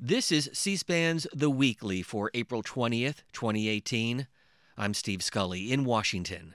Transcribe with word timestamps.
This 0.00 0.30
is 0.30 0.48
C 0.52 0.76
SPAN's 0.76 1.26
The 1.34 1.50
Weekly 1.50 2.02
for 2.02 2.30
April 2.32 2.62
20th, 2.62 3.24
2018. 3.32 4.28
I'm 4.76 4.94
Steve 4.94 5.24
Scully 5.24 5.72
in 5.72 5.84
Washington. 5.84 6.54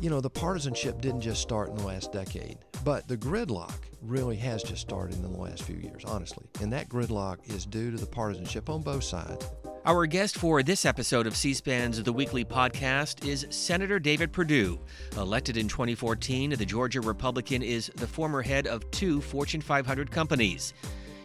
You 0.00 0.08
know, 0.08 0.20
the 0.20 0.30
partisanship 0.30 1.00
didn't 1.00 1.22
just 1.22 1.42
start 1.42 1.70
in 1.70 1.74
the 1.74 1.84
last 1.84 2.12
decade, 2.12 2.58
but 2.84 3.08
the 3.08 3.16
gridlock 3.16 3.74
really 4.02 4.36
has 4.36 4.62
just 4.62 4.82
started 4.82 5.16
in 5.16 5.32
the 5.32 5.40
last 5.40 5.64
few 5.64 5.78
years, 5.78 6.04
honestly. 6.04 6.46
And 6.60 6.72
that 6.72 6.88
gridlock 6.88 7.52
is 7.52 7.66
due 7.66 7.90
to 7.90 7.96
the 7.96 8.06
partisanship 8.06 8.70
on 8.70 8.82
both 8.82 9.02
sides. 9.02 9.44
Our 9.84 10.06
guest 10.06 10.38
for 10.38 10.62
this 10.62 10.84
episode 10.84 11.26
of 11.26 11.36
C 11.36 11.52
SPAN's 11.52 12.00
The 12.00 12.12
Weekly 12.12 12.44
podcast 12.44 13.26
is 13.26 13.48
Senator 13.50 13.98
David 13.98 14.32
Perdue. 14.32 14.78
Elected 15.16 15.56
in 15.56 15.66
2014, 15.66 16.50
the 16.50 16.64
Georgia 16.64 17.00
Republican 17.00 17.62
is 17.64 17.90
the 17.96 18.06
former 18.06 18.42
head 18.42 18.68
of 18.68 18.88
two 18.92 19.20
Fortune 19.20 19.60
500 19.60 20.08
companies. 20.08 20.72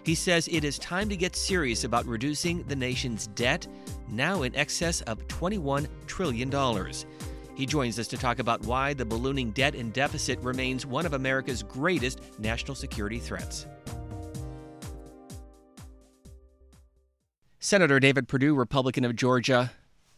He 0.03 0.15
says 0.15 0.47
it 0.47 0.63
is 0.63 0.79
time 0.79 1.07
to 1.09 1.15
get 1.15 1.35
serious 1.35 1.83
about 1.83 2.07
reducing 2.07 2.63
the 2.63 2.75
nation's 2.75 3.27
debt, 3.27 3.67
now 4.09 4.41
in 4.41 4.55
excess 4.55 5.01
of 5.01 5.27
$21 5.27 5.87
trillion. 6.07 6.51
He 7.53 7.67
joins 7.67 7.99
us 7.99 8.07
to 8.07 8.17
talk 8.17 8.39
about 8.39 8.65
why 8.65 8.95
the 8.95 9.05
ballooning 9.05 9.51
debt 9.51 9.75
and 9.75 9.93
deficit 9.93 10.39
remains 10.39 10.83
one 10.83 11.05
of 11.05 11.13
America's 11.13 11.61
greatest 11.61 12.21
national 12.39 12.73
security 12.73 13.19
threats. 13.19 13.67
Senator 17.67 17.99
David 17.99 18.29
Perdue, 18.29 18.55
Republican 18.55 19.03
of 19.03 19.13
Georgia, 19.13 19.73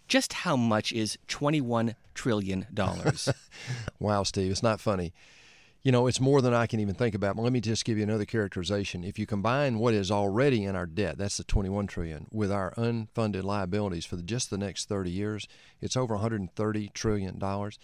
just 0.08 0.34
how 0.34 0.56
much 0.56 0.94
is 0.94 1.18
$21 1.30 1.96
trillion? 2.14 2.68
wow, 4.00 4.22
Steve, 4.22 4.52
it's 4.52 4.62
not 4.62 4.80
funny. 4.80 5.14
You 5.82 5.92
know, 5.92 6.06
it's 6.06 6.20
more 6.20 6.44
than 6.44 6.54
I 6.54 6.68
can 6.68 6.80
even 6.80 6.94
think 6.94 7.16
about. 7.16 7.36
But 7.36 7.42
let 7.42 7.52
me 7.52 7.60
just 7.60 7.86
give 7.86 7.98
you 7.98 8.04
another 8.04 8.26
characterization. 8.26 9.04
If 9.04 9.18
you 9.18 9.26
combine 9.26 9.80
what 9.80 9.96
is 9.96 10.12
already 10.12 10.64
in 10.64 10.76
our 10.76 10.86
debt, 10.86 11.18
that's 11.18 11.38
the 11.38 11.44
21 11.44 11.88
trillion, 11.88 12.28
with 12.32 12.52
our 12.52 12.72
unfunded 12.76 13.46
liabilities 13.46 14.06
for 14.06 14.18
just 14.18 14.52
the 14.52 14.58
next 14.60 14.88
30 14.88 15.10
years, 15.10 15.48
it's 15.82 15.98
over 15.98 16.14
130 16.14 16.90
trillion 16.90 17.40
dollars. 17.40 17.80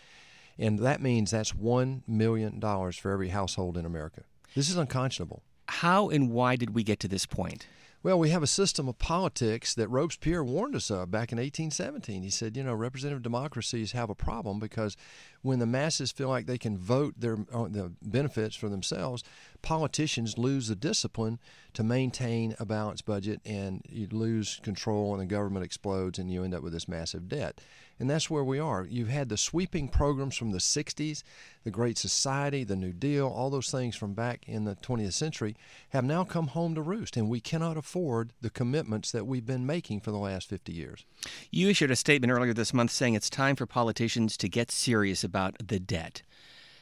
And 0.60 0.78
that 0.78 1.02
means 1.02 1.32
that's 1.32 1.56
1 1.56 2.04
million 2.06 2.60
dollars 2.60 2.98
for 2.98 3.10
every 3.10 3.30
household 3.30 3.78
in 3.78 3.86
America. 3.88 4.26
This 4.54 4.70
is 4.70 4.78
unconscionable. 4.78 5.42
How 5.68 6.10
and 6.10 6.30
why 6.30 6.56
did 6.56 6.76
we 6.76 6.84
get 6.84 7.00
to 7.00 7.08
this 7.08 7.26
point? 7.26 7.66
Well, 8.06 8.20
we 8.20 8.30
have 8.30 8.44
a 8.44 8.48
system 8.48 8.88
of 8.88 9.00
politics 9.00 9.74
that 9.74 9.88
Robespierre 9.88 10.44
warned 10.44 10.76
us 10.76 10.92
of 10.92 11.10
back 11.10 11.32
in 11.32 11.40
1817. 11.40 12.22
He 12.22 12.30
said, 12.30 12.56
you 12.56 12.62
know, 12.62 12.76
representative 12.76 13.24
democracies 13.24 13.94
have 13.94 14.12
a 14.12 14.14
problem 14.14 14.60
because 14.60 14.96
when 15.42 15.58
the 15.58 15.66
masses 15.66 16.12
feel 16.12 16.30
like 16.30 16.46
they 16.46 16.60
can 16.60 16.78
vote 16.78 17.16
their 17.18 17.40
uh, 17.52 17.64
the 17.68 17.94
benefits 18.04 18.56
for 18.56 18.70
themselves, 18.70 19.24
politicians 19.64 20.38
lose 20.38 20.68
the 20.68 20.76
discipline 20.76 21.40
to 21.74 21.84
maintain 21.84 22.56
a 22.60 22.66
balanced 22.66 23.08
budget, 23.08 23.42
and 23.44 23.82
you 23.90 24.08
lose 24.12 24.60
control, 24.62 25.12
and 25.14 25.22
the 25.22 25.26
government 25.26 25.66
explodes, 25.66 26.20
and 26.20 26.32
you 26.32 26.44
end 26.44 26.54
up 26.54 26.62
with 26.62 26.74
this 26.74 26.88
massive 26.88 27.28
debt. 27.28 27.60
And 28.00 28.10
that's 28.10 28.30
where 28.30 28.44
we 28.44 28.60
are. 28.60 28.86
You've 28.90 29.10
had 29.10 29.30
the 29.30 29.38
sweeping 29.38 29.88
programs 29.88 30.36
from 30.36 30.52
the 30.52 30.58
60s, 30.58 31.24
the 31.64 31.72
Great 31.72 31.98
Society, 31.98 32.64
the 32.64 32.76
New 32.76 32.92
Deal, 32.92 33.28
all 33.28 33.50
those 33.50 33.72
things 33.72 33.96
from 33.96 34.14
back 34.14 34.44
in 34.48 34.66
the 34.66 34.76
20th 34.76 35.14
century 35.14 35.56
have 35.90 36.04
now 36.04 36.26
come 36.26 36.48
home 36.48 36.76
to 36.76 36.82
roost, 36.82 37.16
and 37.16 37.30
we 37.30 37.40
cannot 37.40 37.78
afford 37.78 38.34
the 38.42 38.50
commitments 38.50 39.12
that 39.12 39.26
we've 39.26 39.46
been 39.46 39.66
making 39.66 40.02
for 40.02 40.12
the 40.12 40.18
last 40.18 40.50
50 40.50 40.74
years. 40.74 41.06
You 41.52 41.70
issued 41.70 41.92
a 41.92 41.96
statement 41.96 42.34
earlier 42.34 42.54
this 42.54 42.74
month 42.74 42.92
saying 42.92 43.14
it's 43.14 43.30
time 43.30 43.56
for 43.56 43.66
politicians 43.66 44.36
to 44.38 44.50
get 44.50 44.72
serious 44.72 45.24
about 45.24 45.56
the 45.66 45.80
debt. 45.80 46.22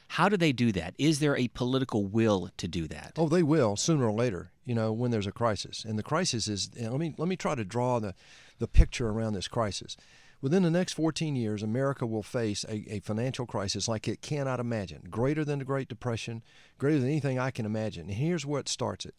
How 0.08 0.28
do 0.28 0.36
they 0.36 0.52
do 0.52 0.70
that? 0.72 0.94
Is 0.98 1.18
there 1.20 1.36
a 1.36 1.48
political 1.48 2.04
will 2.04 2.50
to 2.56 2.68
do 2.68 2.86
that? 2.88 3.12
Oh, 3.16 3.28
they 3.28 3.42
will 3.42 3.76
sooner 3.76 4.06
or 4.06 4.12
later. 4.12 4.50
You 4.64 4.74
know, 4.74 4.92
when 4.92 5.10
there's 5.10 5.26
a 5.26 5.32
crisis, 5.32 5.84
and 5.84 5.98
the 5.98 6.02
crisis 6.02 6.48
is. 6.48 6.70
let 6.80 6.98
me 6.98 7.14
let 7.18 7.28
me 7.28 7.36
try 7.36 7.54
to 7.54 7.64
draw 7.64 7.98
the 7.98 8.14
the 8.58 8.68
picture 8.68 9.08
around 9.08 9.34
this 9.34 9.48
crisis. 9.48 9.96
Within 10.44 10.62
the 10.62 10.70
next 10.70 10.92
14 10.92 11.36
years, 11.36 11.62
America 11.62 12.04
will 12.04 12.22
face 12.22 12.66
a, 12.68 12.96
a, 12.96 13.00
financial 13.00 13.46
crisis 13.46 13.88
like 13.88 14.06
it 14.06 14.20
cannot 14.20 14.60
imagine, 14.60 15.04
greater 15.08 15.42
than 15.42 15.58
the 15.58 15.64
Great 15.64 15.88
Depression, 15.88 16.42
greater 16.76 16.98
than 16.98 17.08
anything 17.08 17.38
I 17.38 17.50
can 17.50 17.64
imagine. 17.64 18.10
And 18.10 18.18
here's 18.18 18.44
where 18.44 18.60
it 18.60 18.68
starts 18.68 19.06
it 19.06 19.14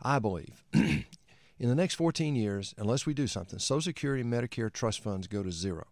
I 0.00 0.18
believe. 0.18 0.64
In 0.72 1.04
the 1.58 1.74
next 1.74 1.96
14 1.96 2.34
years, 2.34 2.74
unless 2.78 3.04
we 3.04 3.12
do 3.12 3.26
something, 3.26 3.58
Social 3.58 3.82
Security 3.82 4.22
and 4.22 4.32
Medicare 4.32 4.72
trust 4.72 5.02
funds 5.02 5.26
go 5.26 5.42
to 5.42 5.52
zero. 5.52 5.86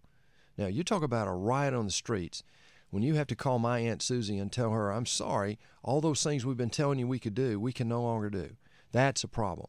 Now, 0.57 0.69
you 0.69 0.83
talk 0.83 1.03
about 1.03 1.29
a 1.29 1.33
riot 1.33 1.75
on 1.75 1.85
the 1.85 1.93
streets 1.93 2.43
when 2.89 3.03
you 3.03 3.13
have 3.17 3.27
to 3.27 3.37
call 3.37 3.59
my 3.59 3.81
Aunt 3.81 4.01
Susie 4.01 4.39
and 4.39 4.51
tell 4.51 4.71
her, 4.71 4.91
I'm 4.91 5.05
sorry, 5.05 5.59
all 5.83 6.01
those 6.01 6.23
things 6.23 6.47
we've 6.47 6.57
been 6.57 6.71
telling 6.71 6.99
you 6.99 7.07
we 7.07 7.19
could 7.19 7.35
do, 7.35 7.61
we 7.61 7.75
can 7.75 7.89
no 7.89 8.01
longer 8.01 8.31
do. 8.31 8.57
That's 8.93 9.23
a 9.23 9.29
problem. 9.29 9.69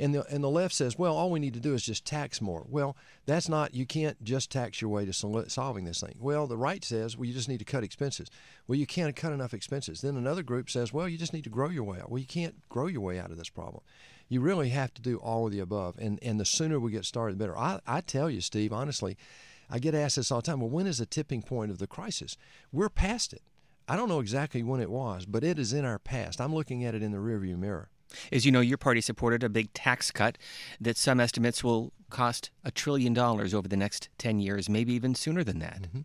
And 0.00 0.14
the, 0.14 0.24
and 0.34 0.42
the 0.42 0.48
left 0.48 0.74
says, 0.74 0.98
well, 0.98 1.14
all 1.14 1.30
we 1.30 1.40
need 1.40 1.52
to 1.52 1.60
do 1.60 1.74
is 1.74 1.82
just 1.82 2.06
tax 2.06 2.40
more. 2.40 2.64
Well, 2.66 2.96
that's 3.26 3.50
not, 3.50 3.74
you 3.74 3.84
can't 3.84 4.24
just 4.24 4.50
tax 4.50 4.80
your 4.80 4.88
way 4.88 5.04
to 5.04 5.12
solving 5.12 5.84
this 5.84 6.00
thing. 6.00 6.16
Well, 6.18 6.46
the 6.46 6.56
right 6.56 6.82
says, 6.82 7.18
well, 7.18 7.26
you 7.26 7.34
just 7.34 7.50
need 7.50 7.58
to 7.58 7.66
cut 7.66 7.84
expenses. 7.84 8.30
Well, 8.66 8.78
you 8.78 8.86
can't 8.86 9.14
cut 9.14 9.34
enough 9.34 9.52
expenses. 9.52 10.00
Then 10.00 10.16
another 10.16 10.42
group 10.42 10.70
says, 10.70 10.90
well, 10.90 11.06
you 11.06 11.18
just 11.18 11.34
need 11.34 11.44
to 11.44 11.50
grow 11.50 11.68
your 11.68 11.84
way 11.84 12.00
out. 12.00 12.10
Well, 12.10 12.18
you 12.18 12.26
can't 12.26 12.66
grow 12.70 12.86
your 12.86 13.02
way 13.02 13.18
out 13.18 13.30
of 13.30 13.36
this 13.36 13.50
problem. 13.50 13.82
You 14.30 14.40
really 14.40 14.70
have 14.70 14.94
to 14.94 15.02
do 15.02 15.18
all 15.18 15.44
of 15.44 15.52
the 15.52 15.60
above. 15.60 15.96
And, 15.98 16.18
and 16.22 16.40
the 16.40 16.46
sooner 16.46 16.80
we 16.80 16.92
get 16.92 17.04
started, 17.04 17.34
the 17.34 17.44
better. 17.44 17.58
I, 17.58 17.80
I 17.86 18.00
tell 18.00 18.30
you, 18.30 18.40
Steve, 18.40 18.72
honestly, 18.72 19.18
I 19.68 19.80
get 19.80 19.94
asked 19.94 20.16
this 20.16 20.32
all 20.32 20.40
the 20.40 20.46
time. 20.46 20.60
Well, 20.60 20.70
when 20.70 20.86
is 20.86 20.96
the 20.96 21.04
tipping 21.04 21.42
point 21.42 21.70
of 21.70 21.78
the 21.78 21.86
crisis? 21.86 22.38
We're 22.72 22.88
past 22.88 23.34
it. 23.34 23.42
I 23.86 23.96
don't 23.96 24.08
know 24.08 24.20
exactly 24.20 24.62
when 24.62 24.80
it 24.80 24.90
was, 24.90 25.26
but 25.26 25.44
it 25.44 25.58
is 25.58 25.74
in 25.74 25.84
our 25.84 25.98
past. 25.98 26.40
I'm 26.40 26.54
looking 26.54 26.84
at 26.84 26.94
it 26.94 27.02
in 27.02 27.12
the 27.12 27.18
rearview 27.18 27.58
mirror. 27.58 27.90
As 28.32 28.44
you 28.44 28.52
know, 28.52 28.60
your 28.60 28.78
party 28.78 29.00
supported 29.00 29.42
a 29.42 29.48
big 29.48 29.72
tax 29.72 30.10
cut 30.10 30.38
that 30.80 30.96
some 30.96 31.20
estimates 31.20 31.62
will 31.62 31.92
cost 32.10 32.50
a 32.64 32.70
trillion 32.70 33.14
dollars 33.14 33.54
over 33.54 33.68
the 33.68 33.76
next 33.76 34.08
10 34.18 34.40
years, 34.40 34.68
maybe 34.68 34.92
even 34.92 35.14
sooner 35.14 35.44
than 35.44 35.58
that. 35.60 35.82
Mm-hmm. 35.82 36.00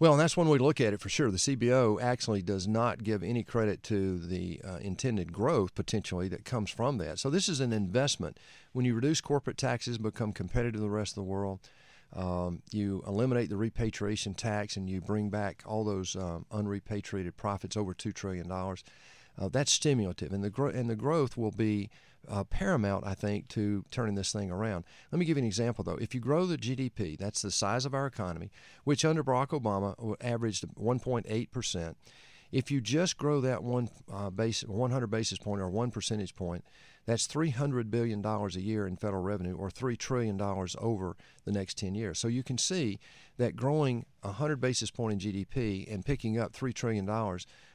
Well, 0.00 0.12
and 0.12 0.20
that's 0.20 0.36
one 0.36 0.48
way 0.48 0.56
to 0.56 0.64
look 0.64 0.80
at 0.80 0.94
it 0.94 1.00
for 1.00 1.10
sure. 1.10 1.30
The 1.30 1.36
CBO 1.36 2.00
actually 2.00 2.40
does 2.40 2.66
not 2.66 3.04
give 3.04 3.22
any 3.22 3.42
credit 3.42 3.82
to 3.84 4.18
the 4.18 4.58
uh, 4.66 4.78
intended 4.80 5.30
growth 5.30 5.74
potentially 5.74 6.26
that 6.28 6.46
comes 6.46 6.70
from 6.70 6.96
that. 6.98 7.18
So 7.18 7.28
this 7.28 7.50
is 7.50 7.60
an 7.60 7.74
investment. 7.74 8.38
When 8.72 8.86
you 8.86 8.94
reduce 8.94 9.20
corporate 9.20 9.58
taxes, 9.58 9.98
become 9.98 10.32
competitive 10.32 10.76
to 10.76 10.80
the 10.80 10.88
rest 10.88 11.12
of 11.12 11.16
the 11.16 11.30
world. 11.30 11.60
Um, 12.14 12.62
you 12.72 13.04
eliminate 13.06 13.50
the 13.50 13.58
repatriation 13.58 14.32
tax 14.32 14.74
and 14.76 14.88
you 14.88 15.02
bring 15.02 15.28
back 15.28 15.62
all 15.66 15.84
those 15.84 16.16
um, 16.16 16.46
unrepatriated 16.50 17.36
profits 17.36 17.76
over 17.76 17.92
two 17.92 18.12
trillion 18.12 18.48
dollars. 18.48 18.82
Uh, 19.38 19.48
that's 19.48 19.72
stimulative, 19.72 20.32
and 20.32 20.44
the 20.44 20.50
gro- 20.50 20.70
and 20.70 20.88
the 20.88 20.96
growth 20.96 21.36
will 21.36 21.50
be 21.50 21.90
uh, 22.28 22.44
paramount, 22.44 23.06
I 23.06 23.14
think, 23.14 23.48
to 23.48 23.84
turning 23.90 24.14
this 24.14 24.32
thing 24.32 24.50
around. 24.50 24.84
Let 25.10 25.18
me 25.18 25.24
give 25.24 25.36
you 25.36 25.42
an 25.42 25.46
example, 25.46 25.84
though. 25.84 25.96
If 25.96 26.14
you 26.14 26.20
grow 26.20 26.46
the 26.46 26.58
GDP, 26.58 27.18
that's 27.18 27.42
the 27.42 27.50
size 27.50 27.86
of 27.86 27.94
our 27.94 28.06
economy, 28.06 28.50
which 28.84 29.04
under 29.04 29.24
Barack 29.24 29.48
Obama 29.48 30.16
averaged 30.20 30.66
1.8 30.76 31.50
percent. 31.50 31.96
If 32.52 32.70
you 32.70 32.80
just 32.80 33.16
grow 33.16 33.40
that 33.42 33.62
one 33.62 33.88
uh, 34.12 34.30
base, 34.30 34.62
100 34.62 35.06
basis 35.06 35.38
point 35.38 35.60
or 35.60 35.68
one 35.68 35.92
percentage 35.92 36.34
point, 36.34 36.64
that's 37.06 37.26
$300 37.26 37.90
billion 37.90 38.24
a 38.24 38.48
year 38.58 38.86
in 38.86 38.96
federal 38.96 39.22
revenue 39.22 39.54
or 39.54 39.70
$3 39.70 39.96
trillion 39.96 40.40
over 40.40 41.16
the 41.44 41.52
next 41.52 41.78
10 41.78 41.94
years. 41.94 42.18
So 42.18 42.28
you 42.28 42.42
can 42.42 42.58
see 42.58 42.98
that 43.38 43.56
growing 43.56 44.04
100 44.22 44.60
basis 44.60 44.90
point 44.90 45.22
in 45.22 45.32
GDP 45.32 45.92
and 45.92 46.04
picking 46.04 46.38
up 46.38 46.52
$3 46.52 46.74
trillion 46.74 47.08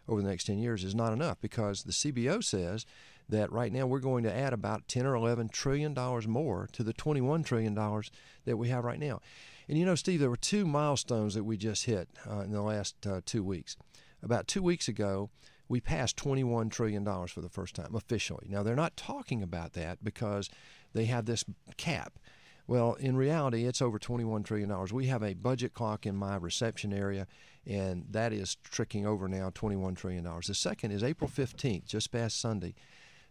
over 0.08 0.22
the 0.22 0.28
next 0.28 0.46
10 0.46 0.60
years 0.60 0.84
is 0.84 0.96
not 0.96 1.14
enough 1.14 1.40
because 1.42 1.84
the 1.84 1.92
CBO 1.92 2.44
says 2.44 2.86
that 3.28 3.52
right 3.52 3.72
now 3.72 3.88
we're 3.88 4.00
going 4.00 4.24
to 4.24 4.34
add 4.34 4.54
about 4.54 4.88
10 4.88 5.06
or 5.06 5.16
11 5.16 5.50
trillion 5.50 5.94
dollars 5.94 6.28
more 6.28 6.68
to 6.72 6.84
the 6.84 6.94
21 6.94 7.44
trillion 7.44 7.74
dollars 7.74 8.12
that 8.46 8.58
we 8.58 8.70
have 8.70 8.84
right 8.84 9.00
now. 9.00 9.20
And 9.68 9.78
you 9.78 9.86
know, 9.86 9.96
Steve, 9.96 10.20
there 10.20 10.30
were 10.30 10.38
two 10.38 10.66
milestones 10.66 11.34
that 11.34 11.44
we 11.44 11.58
just 11.58 11.86
hit 11.86 12.08
uh, 12.30 12.42
in 12.42 12.52
the 12.52 12.62
last 12.62 12.96
uh, 13.08 13.22
two 13.26 13.44
weeks. 13.44 13.76
About 14.22 14.48
two 14.48 14.62
weeks 14.62 14.88
ago, 14.88 15.30
we 15.68 15.82
passed 15.82 16.18
$21 16.18 16.70
trillion 16.70 17.04
for 17.28 17.42
the 17.42 17.50
first 17.50 17.76
time 17.76 17.96
officially. 17.96 18.48
Now, 18.50 18.62
they're 18.62 18.76
not 18.76 18.96
talking 18.96 19.42
about 19.42 19.74
that 19.74 20.03
because 20.03 20.50
they 20.94 21.06
have 21.06 21.26
this 21.26 21.44
cap. 21.78 22.20
Well, 22.67 22.94
in 22.94 23.16
reality, 23.16 23.66
it's 23.66 23.82
over 23.82 24.00
$21 24.00 24.44
trillion. 24.44 24.73
We 24.91 25.06
have 25.08 25.22
a 25.22 25.35
budget 25.35 25.73
clock 25.73 26.06
in 26.06 26.16
my 26.16 26.35
reception 26.35 26.94
area, 26.94 27.28
and 27.66 28.06
that 28.09 28.34
is 28.34 28.58
tricking 28.64 29.06
over 29.06 29.28
now 29.28 29.52
$21 29.52 29.96
trillion. 29.96 30.23
The 30.23 30.56
second 30.56 30.91
is 30.91 31.03
April 31.03 31.29
15th, 31.29 31.85
just 31.85 32.12
past 32.12 32.40
Sunday. 32.40 32.73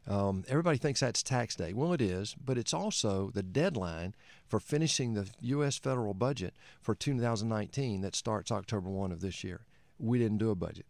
Um, 0.06 0.44
everybody 0.48 0.78
thinks 0.78 1.00
that's 1.00 1.22
tax 1.22 1.56
day. 1.56 1.72
Well, 1.72 1.92
it 1.92 2.00
is, 2.00 2.36
but 2.44 2.58
it's 2.58 2.74
also 2.74 3.30
the 3.32 3.42
deadline 3.42 4.14
for 4.46 4.60
finishing 4.60 5.14
the 5.14 5.28
U.S. 5.40 5.78
federal 5.78 6.14
budget 6.14 6.54
for 6.80 6.94
2019 6.94 8.02
that 8.02 8.14
starts 8.14 8.52
October 8.52 8.90
1 8.90 9.10
of 9.10 9.20
this 9.20 9.42
year. 9.42 9.62
We 9.98 10.18
didn't 10.18 10.38
do 10.38 10.50
a 10.50 10.54
budget. 10.54 10.86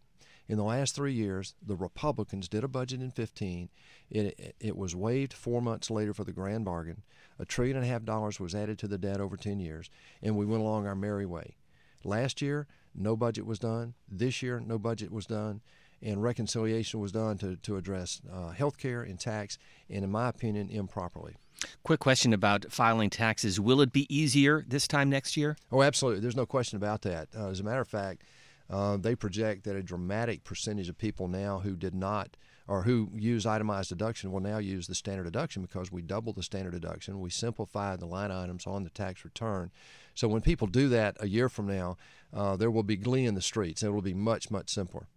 In 0.47 0.57
the 0.57 0.63
last 0.63 0.93
three 0.95 1.13
years, 1.13 1.55
the 1.65 1.75
Republicans 1.75 2.47
did 2.47 2.63
a 2.63 2.67
budget 2.67 3.01
in 3.01 3.09
15. 3.09 3.69
It, 4.11 4.55
it 4.59 4.77
was 4.77 4.95
waived 4.95 5.33
four 5.33 5.61
months 5.61 5.89
later 5.89 6.13
for 6.13 6.23
the 6.23 6.31
grand 6.31 6.65
bargain. 6.65 7.01
A 7.39 7.45
trillion 7.45 7.77
and 7.77 7.85
a 7.85 7.89
half 7.89 8.03
dollars 8.03 8.39
was 8.39 8.53
added 8.53 8.77
to 8.79 8.87
the 8.87 8.97
debt 8.97 9.19
over 9.19 9.37
10 9.37 9.59
years, 9.59 9.89
and 10.21 10.37
we 10.37 10.45
went 10.45 10.61
along 10.61 10.85
our 10.85 10.95
merry 10.95 11.25
way. 11.25 11.55
Last 12.03 12.41
year, 12.41 12.67
no 12.93 13.15
budget 13.15 13.45
was 13.45 13.59
done. 13.59 13.95
This 14.07 14.43
year, 14.43 14.59
no 14.59 14.77
budget 14.77 15.11
was 15.11 15.25
done. 15.25 15.61
and 16.01 16.21
reconciliation 16.21 16.99
was 16.99 17.11
done 17.11 17.37
to, 17.39 17.55
to 17.55 17.77
address 17.77 18.21
uh, 18.31 18.49
health 18.49 18.77
care 18.77 19.01
and 19.01 19.19
tax, 19.19 19.57
and 19.89 20.03
in 20.03 20.11
my 20.11 20.29
opinion, 20.29 20.69
improperly. 20.69 21.35
Quick 21.83 21.99
question 22.01 22.33
about 22.33 22.65
filing 22.69 23.09
taxes. 23.09 23.59
Will 23.59 23.81
it 23.81 23.91
be 23.91 24.05
easier 24.15 24.63
this 24.67 24.87
time 24.87 25.09
next 25.09 25.37
year? 25.37 25.55
Oh, 25.71 25.81
absolutely. 25.81 26.19
There's 26.19 26.35
no 26.35 26.45
question 26.45 26.75
about 26.77 27.01
that. 27.03 27.29
Uh, 27.35 27.47
as 27.47 27.59
a 27.59 27.63
matter 27.63 27.81
of 27.81 27.87
fact, 27.87 28.23
uh, 28.69 28.97
they 28.97 29.15
project 29.15 29.63
that 29.63 29.75
a 29.75 29.83
dramatic 29.83 30.43
percentage 30.43 30.89
of 30.89 30.97
people 30.97 31.27
now 31.27 31.59
who 31.59 31.75
did 31.75 31.93
not 31.93 32.35
or 32.67 32.83
who 32.83 33.09
use 33.13 33.45
itemized 33.45 33.89
deduction 33.89 34.31
will 34.31 34.39
now 34.39 34.57
use 34.57 34.87
the 34.87 34.95
standard 34.95 35.25
deduction 35.25 35.61
because 35.61 35.91
we 35.91 36.01
doubled 36.01 36.35
the 36.35 36.43
standard 36.43 36.71
deduction. 36.71 37.19
We 37.19 37.29
simplified 37.29 37.99
the 37.99 38.07
line 38.07 38.31
items 38.31 38.65
on 38.65 38.83
the 38.83 38.89
tax 38.89 39.23
return. 39.23 39.71
So 40.15 40.27
when 40.27 40.41
people 40.41 40.67
do 40.67 40.89
that 40.89 41.15
a 41.19 41.27
year 41.27 41.47
from 41.47 41.67
now, 41.67 41.97
uh, 42.33 42.55
there 42.55 42.71
will 42.71 42.83
be 42.83 42.95
glee 42.95 43.25
in 43.25 43.35
the 43.35 43.41
streets. 43.41 43.83
It 43.83 43.89
will 43.89 44.01
be 44.01 44.15
much, 44.15 44.49
much 44.49 44.69
simpler. 44.69 45.07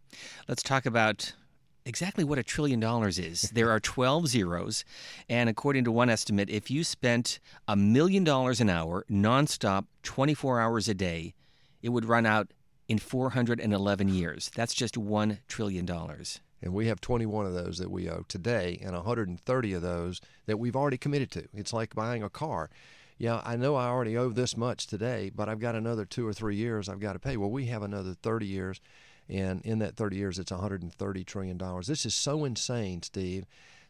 Let's 0.47 0.63
talk 0.63 0.85
about 0.85 1.33
exactly 1.87 2.23
what 2.23 2.39
a 2.39 2.43
trillion 2.43 2.81
dollars 2.81 3.19
is. 3.19 3.43
there 3.55 3.71
are 3.71 3.81
12 3.81 4.29
zeros, 4.29 4.85
and 5.29 5.49
according 5.49 5.85
to 5.85 5.93
one 5.93 6.11
estimate, 6.11 6.51
if 6.51 6.71
you 6.71 6.85
spent 6.85 7.41
a 7.67 7.77
million 7.77 8.25
dollars 8.25 8.61
an 8.61 8.69
hour, 8.69 9.07
nonstop, 9.11 9.87
24 10.03 10.61
hours 10.61 10.89
a 10.89 10.95
day, 10.95 11.35
it 11.81 11.89
would 11.89 12.05
run 12.05 12.27
out 12.27 12.53
in 12.89 12.99
411 12.99 14.09
years. 14.09 14.51
That's 14.55 14.75
just 14.75 14.95
$1 14.95 15.39
trillion. 15.47 15.89
And 16.61 16.75
we 16.75 16.87
have 16.87 17.01
21 17.01 17.47
of 17.47 17.55
those 17.55 17.79
that 17.79 17.91
we 17.91 18.09
owe 18.11 18.25
today, 18.27 18.81
and 18.83 18.95
130 18.95 19.73
of 19.75 19.83
those 19.83 20.21
that 20.47 20.59
we've 20.59 20.75
already 20.75 20.99
committed 20.99 21.31
to. 21.33 21.49
It's 21.55 21.73
like 21.73 21.95
buying 21.95 22.23
a 22.23 22.31
car. 22.31 22.71
Yeah, 23.19 23.43
I 23.45 23.57
know 23.57 23.75
I 23.77 23.87
already 23.87 24.17
owe 24.17 24.31
this 24.31 24.57
much 24.57 24.87
today, 24.87 25.31
but 25.35 25.49
I've 25.49 25.61
got 25.61 25.75
another 25.75 26.05
two 26.05 26.27
or 26.27 26.33
three 26.33 26.57
years 26.57 26.89
I've 26.89 27.01
got 27.01 27.13
to 27.13 27.19
pay. 27.19 27.37
Well, 27.37 27.51
we 27.51 27.67
have 27.67 27.83
another 27.83 28.15
30 28.15 28.47
years, 28.47 28.81
and 29.29 29.61
in 29.63 29.79
that 29.81 29.97
30 29.97 30.17
years, 30.17 30.39
it's 30.39 30.51
130 30.51 31.25
trillion 31.25 31.59
dollars. 31.59 31.87
This 31.87 32.07
is 32.07 32.15
so 32.15 32.45
insane, 32.45 33.03
Steve, 33.03 33.45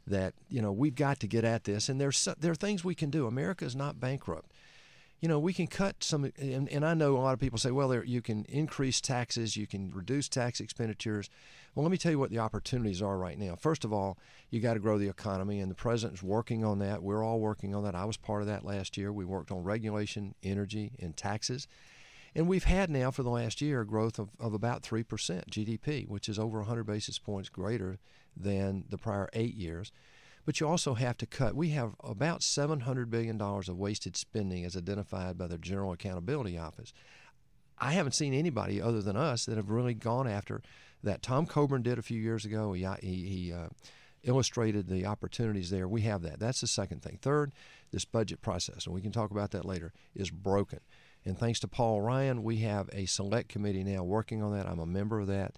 that 0.06 0.34
you 0.48 0.60
know 0.60 0.72
we've 0.72 0.94
got 0.94 1.20
to 1.20 1.26
get 1.26 1.44
at 1.44 1.64
this. 1.64 1.88
And 1.88 2.00
there's 2.00 2.26
there 2.38 2.52
are 2.52 2.56
things 2.56 2.84
we 2.84 2.94
can 2.94 3.10
do. 3.10 3.26
America 3.26 3.64
is 3.64 3.76
not 3.76 4.00
bankrupt 4.00 4.50
you 5.20 5.28
know, 5.28 5.38
we 5.38 5.52
can 5.52 5.66
cut 5.66 6.04
some, 6.04 6.30
and, 6.38 6.68
and 6.68 6.86
I 6.86 6.94
know 6.94 7.16
a 7.16 7.18
lot 7.18 7.34
of 7.34 7.40
people 7.40 7.58
say, 7.58 7.72
well, 7.72 7.88
there, 7.88 8.04
you 8.04 8.22
can 8.22 8.44
increase 8.44 9.00
taxes, 9.00 9.56
you 9.56 9.66
can 9.66 9.90
reduce 9.90 10.28
tax 10.28 10.60
expenditures. 10.60 11.28
Well, 11.74 11.82
let 11.82 11.90
me 11.90 11.98
tell 11.98 12.12
you 12.12 12.20
what 12.20 12.30
the 12.30 12.38
opportunities 12.38 13.02
are 13.02 13.18
right 13.18 13.38
now. 13.38 13.56
First 13.56 13.84
of 13.84 13.92
all, 13.92 14.16
you 14.50 14.60
got 14.60 14.74
to 14.74 14.80
grow 14.80 14.96
the 14.96 15.08
economy, 15.08 15.58
and 15.60 15.70
the 15.70 15.74
president's 15.74 16.22
working 16.22 16.64
on 16.64 16.78
that. 16.78 17.02
We're 17.02 17.24
all 17.24 17.40
working 17.40 17.74
on 17.74 17.82
that. 17.84 17.96
I 17.96 18.04
was 18.04 18.16
part 18.16 18.42
of 18.42 18.48
that 18.48 18.64
last 18.64 18.96
year. 18.96 19.12
We 19.12 19.24
worked 19.24 19.50
on 19.50 19.64
regulation, 19.64 20.34
energy, 20.42 20.92
and 21.00 21.16
taxes. 21.16 21.66
And 22.34 22.46
we've 22.46 22.64
had 22.64 22.88
now 22.88 23.10
for 23.10 23.24
the 23.24 23.30
last 23.30 23.60
year 23.60 23.80
a 23.80 23.86
growth 23.86 24.20
of, 24.20 24.28
of 24.38 24.54
about 24.54 24.82
3% 24.82 25.04
GDP, 25.04 26.06
which 26.06 26.28
is 26.28 26.38
over 26.38 26.58
100 26.58 26.84
basis 26.84 27.18
points 27.18 27.48
greater 27.48 27.98
than 28.36 28.84
the 28.88 28.98
prior 28.98 29.28
eight 29.32 29.54
years. 29.54 29.90
But 30.48 30.60
you 30.60 30.66
also 30.66 30.94
have 30.94 31.18
to 31.18 31.26
cut. 31.26 31.54
We 31.54 31.68
have 31.72 31.94
about 32.02 32.40
$700 32.40 33.10
billion 33.10 33.38
of 33.38 33.76
wasted 33.76 34.16
spending 34.16 34.64
as 34.64 34.78
identified 34.78 35.36
by 35.36 35.46
the 35.46 35.58
General 35.58 35.92
Accountability 35.92 36.56
Office. 36.56 36.94
I 37.76 37.92
haven't 37.92 38.14
seen 38.14 38.32
anybody 38.32 38.80
other 38.80 39.02
than 39.02 39.14
us 39.14 39.44
that 39.44 39.58
have 39.58 39.68
really 39.68 39.92
gone 39.92 40.26
after 40.26 40.62
that. 41.02 41.20
Tom 41.20 41.44
Coburn 41.44 41.82
did 41.82 41.98
a 41.98 42.02
few 42.02 42.18
years 42.18 42.46
ago. 42.46 42.72
He, 42.72 42.86
he, 43.02 43.28
he 43.28 43.52
uh, 43.52 43.68
illustrated 44.22 44.88
the 44.88 45.04
opportunities 45.04 45.68
there. 45.68 45.86
We 45.86 46.00
have 46.00 46.22
that. 46.22 46.40
That's 46.40 46.62
the 46.62 46.66
second 46.66 47.02
thing. 47.02 47.18
Third, 47.20 47.52
this 47.90 48.06
budget 48.06 48.40
process, 48.40 48.86
and 48.86 48.94
we 48.94 49.02
can 49.02 49.12
talk 49.12 49.30
about 49.30 49.50
that 49.50 49.66
later, 49.66 49.92
is 50.14 50.30
broken. 50.30 50.80
And 51.26 51.36
thanks 51.36 51.60
to 51.60 51.68
Paul 51.68 52.00
Ryan, 52.00 52.42
we 52.42 52.60
have 52.60 52.88
a 52.94 53.04
select 53.04 53.50
committee 53.50 53.84
now 53.84 54.02
working 54.02 54.42
on 54.42 54.54
that. 54.54 54.66
I'm 54.66 54.80
a 54.80 54.86
member 54.86 55.20
of 55.20 55.26
that. 55.26 55.56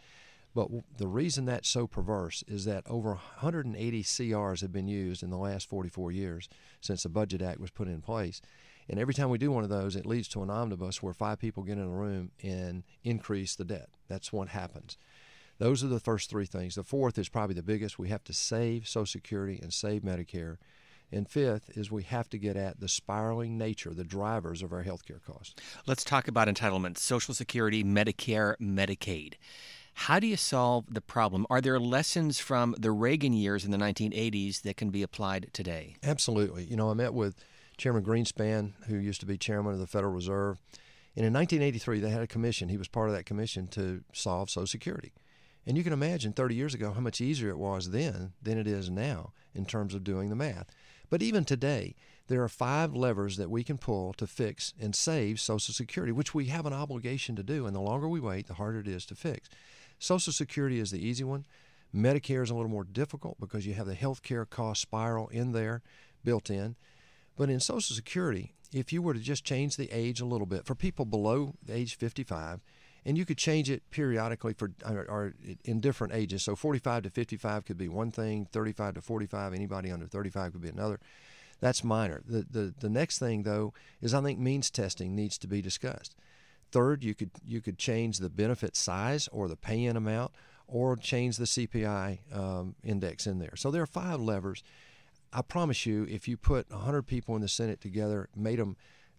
But 0.55 0.69
the 0.97 1.07
reason 1.07 1.45
that's 1.45 1.69
so 1.69 1.87
perverse 1.87 2.43
is 2.49 2.65
that 2.65 2.83
over 2.89 3.11
180 3.11 4.03
CRs 4.03 4.61
have 4.63 4.73
been 4.73 4.89
used 4.89 5.23
in 5.23 5.31
the 5.31 5.39
last 5.39 5.69
44 5.69 6.11
years 6.11 6.49
since 6.81 7.05
the 7.05 7.09
Budget 7.09 7.41
Act 7.41 7.61
was 7.61 7.71
put 7.71 7.89
in 7.89 8.01
place. 8.01 8.43
And 8.89 8.99
every 8.99 9.15
time 9.15 9.31
we 9.31 9.39
do 9.39 9.53
one 9.53 9.63
of 9.63 9.71
those, 9.71 9.95
it 9.95 10.07
leads 10.07 10.27
to 10.29 10.43
an 10.43 10.51
omnibus 10.51 11.01
where 11.01 11.15
five 11.15 11.39
people 11.39 11.63
get 11.63 11.79
in 11.79 11.85
a 11.85 11.89
room 11.89 12.33
and 12.43 12.83
increase 13.05 13.55
the 13.55 13.65
debt. 13.65 13.89
That's 14.09 14.33
what 14.33 14.49
happens. 14.49 14.99
Those 15.59 15.85
are 15.85 15.89
the 15.89 16.01
first 16.01 16.29
three 16.31 16.47
things. 16.47 16.75
The 16.75 16.83
fourth 16.83 17.19
is 17.19 17.29
probably 17.29 17.55
the 17.55 17.63
biggest. 17.63 17.99
We 17.99 18.09
have 18.09 18.25
to 18.25 18.33
save 18.33 18.89
Social 18.89 19.07
Security 19.07 19.61
and 19.63 19.73
save 19.73 20.03
Medicare. 20.03 20.57
And 21.13 21.29
fifth 21.29 21.77
is 21.77 21.91
we 21.91 22.03
have 22.05 22.29
to 22.31 22.39
get 22.39 22.57
at 22.57 22.81
the 22.81 22.89
spiraling 22.89 23.59
nature, 23.59 23.93
the 23.93 24.05
drivers 24.05 24.63
of 24.63 24.73
our 24.73 24.83
health 24.83 25.05
care 25.05 25.21
costs. 25.25 25.55
Let's 25.87 26.03
talk 26.05 26.29
about 26.29 26.49
entitlements 26.49 26.99
Social 26.99 27.35
Security, 27.35 27.85
Medicare, 27.85 28.57
Medicaid. 28.61 29.35
How 30.05 30.19
do 30.19 30.27
you 30.27 30.39
solve 30.39 30.87
the 30.89 31.03
problem? 31.03 31.47
Are 31.51 31.61
there 31.61 31.79
lessons 31.79 32.41
from 32.41 32.75
the 32.79 32.91
Reagan 32.91 33.35
years 33.35 33.67
in 33.67 33.71
the 33.71 33.77
1980s 33.77 34.63
that 34.63 34.79
can 34.79 34.89
be 34.89 35.03
applied 35.03 35.51
today? 35.53 35.97
Absolutely. 36.03 36.65
You 36.65 36.75
know, 36.75 36.91
I 36.91 36.95
met 36.95 37.13
with 37.13 37.37
Chairman 37.77 38.03
Greenspan, 38.03 38.73
who 38.87 38.97
used 38.97 39.21
to 39.21 39.27
be 39.27 39.37
chairman 39.37 39.75
of 39.75 39.79
the 39.79 39.87
Federal 39.87 40.15
Reserve. 40.15 40.59
And 41.15 41.27
in 41.27 41.35
1983, 41.35 42.01
they 42.01 42.09
had 42.09 42.23
a 42.23 42.27
commission. 42.27 42.71
He 42.71 42.79
was 42.79 42.89
part 42.89 43.11
of 43.11 43.15
that 43.15 43.27
commission 43.27 43.69
to 43.69 44.03
solve 44.15 44.49
Social 44.49 44.67
Security. 44.67 45.13
And 45.67 45.77
you 45.77 45.85
can 45.85 45.93
imagine 45.93 46.33
30 46.33 46.55
years 46.55 46.73
ago 46.73 46.93
how 46.93 47.01
much 47.01 47.21
easier 47.21 47.51
it 47.51 47.59
was 47.59 47.91
then 47.91 48.33
than 48.41 48.57
it 48.57 48.67
is 48.67 48.89
now 48.89 49.35
in 49.55 49.67
terms 49.67 49.95
of 49.95 50.03
doing 50.03 50.31
the 50.31 50.35
math. 50.35 50.71
But 51.11 51.21
even 51.21 51.45
today, 51.45 51.95
there 52.29 52.43
are 52.43 52.49
five 52.49 52.95
levers 52.95 53.37
that 53.37 53.51
we 53.51 53.63
can 53.63 53.77
pull 53.77 54.15
to 54.15 54.27
fix 54.27 54.73
and 54.81 54.97
save 54.97 55.41
Social 55.41 55.75
Security, 55.75 56.11
which 56.11 56.35
we 56.35 56.47
have 56.47 56.65
an 56.65 56.73
obligation 56.73 57.37
to 57.37 57.43
do. 57.43 57.67
And 57.67 57.77
the 57.77 57.81
longer 57.81 58.09
we 58.09 58.19
wait, 58.19 58.47
the 58.47 58.55
harder 58.55 58.81
it 58.81 58.89
is 58.89 59.05
to 59.07 59.15
fix. 59.15 59.51
Social 60.01 60.33
Security 60.33 60.81
is 60.81 60.91
the 60.91 61.07
easy 61.07 61.23
one. 61.23 61.47
Medicare 61.95 62.43
is 62.43 62.51
a 62.51 62.55
little 62.55 62.71
more 62.71 62.85
difficult 62.85 63.39
because 63.39 63.67
you 63.67 63.75
have 63.75 63.87
the 63.87 63.95
health 63.95 64.23
care 64.23 64.45
cost 64.45 64.81
spiral 64.81 65.29
in 65.29 65.53
there 65.53 65.83
built 66.25 66.51
in. 66.51 66.75
But 67.37 67.51
in 67.51 67.61
Social 67.61 67.95
Security, 67.95 68.55
if 68.73 68.93
you 68.93 69.03
were 69.03 69.15
to 69.15 69.21
just 69.21 69.45
change 69.45 69.77
the 69.77 69.91
age 69.93 70.21
a 70.21 70.25
little 70.25 70.47
bit 70.47 70.65
for 70.65 70.75
people 70.75 71.05
below 71.05 71.55
age 71.69 71.97
55, 71.97 72.61
and 73.05 73.17
you 73.17 73.25
could 73.25 73.39
change 73.39 73.71
it 73.71 73.83
periodically 73.91 74.53
for 74.53 74.73
or, 74.85 75.05
or, 75.09 75.35
in 75.65 75.81
different 75.81 76.15
ages. 76.15 76.43
So 76.43 76.55
45 76.55 77.05
to 77.05 77.11
55 77.11 77.65
could 77.65 77.79
be 77.79 77.89
one 77.89 78.11
thing, 78.11 78.47
35 78.53 78.95
to 78.95 79.01
45, 79.01 79.55
anybody 79.55 79.91
under 79.91 80.07
35 80.07 80.53
could 80.53 80.63
be 80.63 80.69
another. 80.69 81.01
That's 81.61 81.85
minor. 81.85 82.23
The 82.27 82.47
the 82.51 82.75
the 82.79 82.89
next 82.89 83.19
thing 83.19 83.43
though 83.43 83.75
is 84.01 84.15
I 84.15 84.23
think 84.23 84.39
means 84.39 84.71
testing 84.71 85.15
needs 85.15 85.37
to 85.39 85.47
be 85.47 85.61
discussed. 85.61 86.15
Third, 86.73 87.03
you 87.05 87.15
could 87.15 87.31
you 87.47 87.61
could 87.61 87.79
change 87.79 88.19
the 88.19 88.31
benefit 88.31 88.77
size 88.77 89.29
or 89.33 89.49
the 89.49 89.57
pay-in 89.57 89.97
amount, 89.97 90.33
or 90.67 90.97
change 90.97 91.37
the 91.37 91.45
CPI 91.45 92.19
um, 92.35 92.75
index 92.85 93.27
in 93.27 93.39
there. 93.39 93.57
So 93.57 93.71
there 93.71 93.83
are 93.83 93.87
five 93.87 94.21
levers. 94.21 94.63
I 95.33 95.43
promise 95.43 95.87
you, 95.87 96.07
if 96.11 96.27
you 96.27 96.37
put 96.37 96.71
100 96.71 97.03
people 97.03 97.37
in 97.37 97.43
the 97.43 97.49
Senate 97.49 97.81
together, 97.81 98.29
made 98.35 98.59
them 98.59 98.77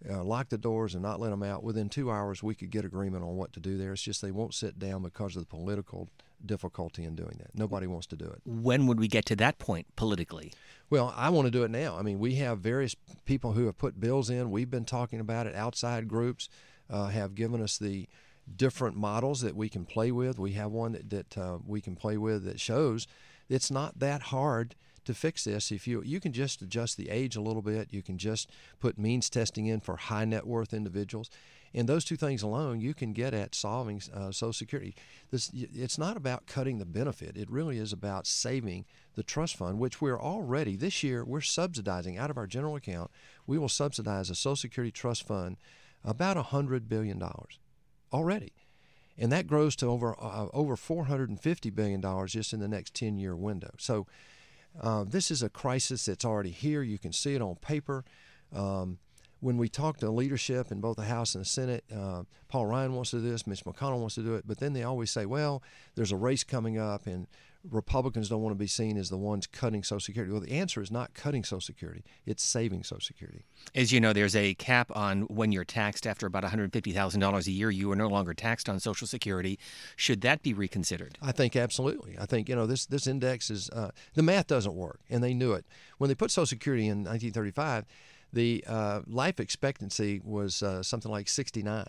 uh, 0.09 0.23
lock 0.23 0.49
the 0.49 0.57
doors 0.57 0.93
and 0.93 1.03
not 1.03 1.19
let 1.19 1.29
them 1.29 1.43
out, 1.43 1.63
within 1.63 1.89
two 1.89 2.11
hours 2.11 2.41
we 2.41 2.55
could 2.55 2.69
get 2.69 2.85
agreement 2.85 3.23
on 3.23 3.37
what 3.37 3.53
to 3.53 3.59
do 3.59 3.77
there. 3.77 3.93
It's 3.93 4.01
just 4.01 4.21
they 4.21 4.31
won't 4.31 4.53
sit 4.53 4.79
down 4.79 5.03
because 5.03 5.35
of 5.35 5.43
the 5.43 5.47
political 5.47 6.09
difficulty 6.45 7.03
in 7.03 7.15
doing 7.15 7.35
that. 7.37 7.53
Nobody 7.53 7.85
wants 7.87 8.07
to 8.07 8.15
do 8.15 8.25
it. 8.25 8.41
When 8.45 8.87
would 8.87 8.99
we 8.99 9.07
get 9.07 9.25
to 9.27 9.35
that 9.37 9.59
point 9.59 9.87
politically? 9.95 10.53
Well, 10.89 11.13
I 11.15 11.29
want 11.29 11.45
to 11.45 11.51
do 11.51 11.63
it 11.63 11.71
now. 11.71 11.97
I 11.97 12.01
mean, 12.01 12.19
we 12.19 12.35
have 12.35 12.59
various 12.59 12.95
people 13.25 13.53
who 13.53 13.67
have 13.67 13.77
put 13.77 13.99
bills 13.99 14.29
in. 14.29 14.51
We've 14.51 14.69
been 14.69 14.85
talking 14.85 15.19
about 15.19 15.47
it, 15.47 15.55
outside 15.55 16.07
groups 16.07 16.49
uh, 16.91 17.07
have 17.07 17.33
given 17.33 17.61
us 17.61 17.77
the 17.77 18.07
different 18.55 18.97
models 18.97 19.41
that 19.41 19.55
we 19.55 19.69
can 19.69 19.85
play 19.85 20.11
with. 20.11 20.37
We 20.37 20.51
have 20.53 20.71
one 20.71 20.91
that, 20.91 21.09
that 21.09 21.37
uh, 21.37 21.57
we 21.65 21.81
can 21.81 21.95
play 21.95 22.17
with 22.17 22.43
that 22.45 22.59
shows 22.59 23.07
it's 23.49 23.71
not 23.71 23.99
that 23.99 24.23
hard 24.23 24.75
to 25.05 25.13
fix 25.13 25.45
this. 25.45 25.71
If 25.71 25.87
you 25.87 26.03
you 26.03 26.19
can 26.19 26.31
just 26.31 26.61
adjust 26.61 26.97
the 26.97 27.09
age 27.09 27.35
a 27.35 27.41
little 27.41 27.61
bit, 27.61 27.87
you 27.91 28.01
can 28.01 28.17
just 28.17 28.49
put 28.79 28.97
means 28.97 29.29
testing 29.29 29.65
in 29.65 29.79
for 29.79 29.95
high 29.95 30.25
net 30.25 30.45
worth 30.45 30.73
individuals, 30.73 31.29
and 31.73 31.87
those 31.87 32.05
two 32.05 32.17
things 32.17 32.43
alone, 32.43 32.81
you 32.81 32.93
can 32.93 33.13
get 33.13 33.33
at 33.33 33.55
solving 33.55 34.01
uh, 34.13 34.31
Social 34.31 34.53
Security. 34.53 34.93
This 35.31 35.49
it's 35.53 35.97
not 35.97 36.17
about 36.17 36.45
cutting 36.45 36.77
the 36.77 36.85
benefit. 36.85 37.35
It 37.35 37.49
really 37.49 37.77
is 37.77 37.91
about 37.91 38.27
saving 38.27 38.85
the 39.15 39.23
trust 39.23 39.55
fund, 39.55 39.79
which 39.79 40.01
we're 40.01 40.21
already 40.21 40.75
this 40.75 41.03
year 41.03 41.25
we're 41.25 41.41
subsidizing 41.41 42.17
out 42.17 42.29
of 42.29 42.37
our 42.37 42.47
general 42.47 42.75
account. 42.75 43.09
We 43.47 43.57
will 43.57 43.69
subsidize 43.69 44.29
a 44.29 44.35
Social 44.35 44.55
Security 44.55 44.91
trust 44.91 45.25
fund 45.25 45.57
about 46.03 46.37
$100 46.37 46.87
billion 46.87 47.21
already. 48.11 48.53
And 49.17 49.31
that 49.31 49.47
grows 49.47 49.75
to 49.77 49.87
over, 49.87 50.15
uh, 50.19 50.47
over 50.53 50.75
$450 50.75 51.75
billion 51.75 52.27
just 52.27 52.53
in 52.53 52.59
the 52.59 52.67
next 52.67 52.95
10 52.95 53.17
year 53.17 53.35
window. 53.35 53.71
So 53.77 54.07
uh, 54.79 55.03
this 55.07 55.31
is 55.31 55.43
a 55.43 55.49
crisis 55.49 56.05
that's 56.05 56.25
already 56.25 56.51
here. 56.51 56.81
You 56.81 56.97
can 56.97 57.11
see 57.11 57.35
it 57.35 57.41
on 57.41 57.55
paper. 57.55 58.03
Um, 58.53 58.99
when 59.41 59.57
we 59.57 59.67
talk 59.67 59.97
to 59.97 60.09
leadership 60.09 60.71
in 60.71 60.79
both 60.81 60.97
the 60.97 61.03
House 61.03 61.35
and 61.35 61.43
the 61.43 61.49
Senate, 61.49 61.83
uh, 61.93 62.23
Paul 62.47 62.67
Ryan 62.67 62.93
wants 62.93 63.09
to 63.11 63.17
do 63.17 63.29
this, 63.29 63.47
Mitch 63.47 63.65
McConnell 63.65 63.99
wants 63.99 64.15
to 64.15 64.21
do 64.21 64.35
it, 64.35 64.47
but 64.47 64.59
then 64.59 64.73
they 64.73 64.83
always 64.83 65.09
say, 65.09 65.25
well, 65.25 65.63
there's 65.95 66.11
a 66.11 66.15
race 66.15 66.43
coming 66.43 66.77
up, 66.77 67.07
and 67.07 67.25
Republicans 67.69 68.29
don't 68.29 68.41
want 68.41 68.55
to 68.55 68.59
be 68.59 68.67
seen 68.67 68.97
as 68.97 69.09
the 69.09 69.17
ones 69.17 69.45
cutting 69.45 69.83
Social 69.83 69.99
Security. 69.99 70.31
Well, 70.31 70.41
the 70.41 70.51
answer 70.51 70.81
is 70.81 70.91
not 70.91 71.13
cutting 71.13 71.43
Social 71.43 71.61
Security; 71.61 72.03
it's 72.25 72.43
saving 72.43 72.83
Social 72.83 73.01
Security. 73.01 73.45
As 73.75 73.91
you 73.91 73.99
know, 73.99 74.13
there's 74.13 74.35
a 74.35 74.53
cap 74.55 74.91
on 74.95 75.23
when 75.23 75.51
you're 75.51 75.63
taxed 75.63 76.07
after 76.07 76.25
about 76.25 76.43
$150,000 76.43 77.47
a 77.47 77.51
year. 77.51 77.69
You 77.69 77.91
are 77.91 77.95
no 77.95 78.07
longer 78.07 78.33
taxed 78.33 78.67
on 78.67 78.79
Social 78.79 79.07
Security. 79.07 79.59
Should 79.95 80.21
that 80.21 80.41
be 80.41 80.53
reconsidered? 80.53 81.17
I 81.21 81.31
think 81.31 81.55
absolutely. 81.55 82.17
I 82.19 82.25
think 82.25 82.49
you 82.49 82.55
know 82.55 82.65
this 82.65 82.85
this 82.85 83.07
index 83.07 83.49
is 83.49 83.69
uh, 83.69 83.91
the 84.13 84.23
math 84.23 84.47
doesn't 84.47 84.75
work, 84.75 84.99
and 85.09 85.23
they 85.23 85.33
knew 85.33 85.53
it 85.53 85.65
when 85.97 86.07
they 86.07 86.15
put 86.15 86.31
Social 86.31 86.47
Security 86.47 86.85
in 86.85 87.03
1935. 87.03 87.85
The 88.33 88.63
uh, 88.65 89.01
life 89.07 89.39
expectancy 89.39 90.21
was 90.23 90.63
uh, 90.63 90.81
something 90.83 91.11
like 91.11 91.27
69, 91.27 91.85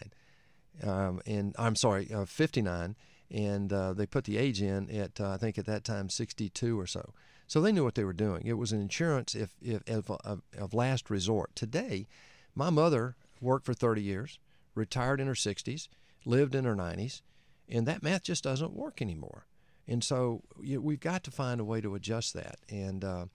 um, 0.83 1.21
and 1.25 1.55
I'm 1.57 1.77
sorry, 1.77 2.13
uh, 2.13 2.25
59 2.25 2.97
and 3.33 3.73
uh, 3.73 3.95
they 3.95 4.07
put 4.07 4.25
the 4.25 4.37
age 4.37 4.61
in 4.61 4.91
at 4.91 5.21
uh, 5.21 5.31
I 5.31 5.37
think 5.39 5.59
at 5.59 5.65
that 5.67 5.85
time 5.85 6.09
62 6.11 6.79
or 6.79 6.87
so. 6.87 7.15
So 7.47 7.61
they 7.61 7.73
knew 7.73 7.85
what 7.85 7.95
they 7.97 8.05
were 8.05 8.13
doing. 8.13 8.47
It 8.47 8.55
was 8.55 8.73
an 8.73 8.81
insurance 8.81 9.35
if, 9.35 9.55
if, 9.61 9.83
of, 9.87 10.43
of, 10.57 10.73
last 10.73 11.11
resort. 11.11 11.55
Today, 11.55 12.07
my 12.55 12.71
mother 12.71 13.17
worked 13.43 13.67
for 13.67 13.75
30 13.75 14.01
years, 14.01 14.39
retired 14.75 15.21
in 15.21 15.27
her 15.27 15.35
60s, 15.35 15.89
lived 16.25 16.55
in 16.55 16.65
her 16.65 16.75
90s, 16.75 17.21
and 17.69 17.87
that 17.87 18.03
math 18.03 18.23
just 18.23 18.45
doesn't 18.45 18.73
work 18.73 19.03
anymore. 19.03 19.47
And 19.89 20.03
so 20.03 20.43
you 20.63 20.81
we've 20.81 21.01
got 21.01 21.25
to 21.25 21.31
find 21.31 21.61
a 21.61 21.65
way 21.65 21.81
to 21.81 21.95
adjust 21.95 22.35
that. 22.35 22.59
And 22.71 23.05
uh, 23.05 23.27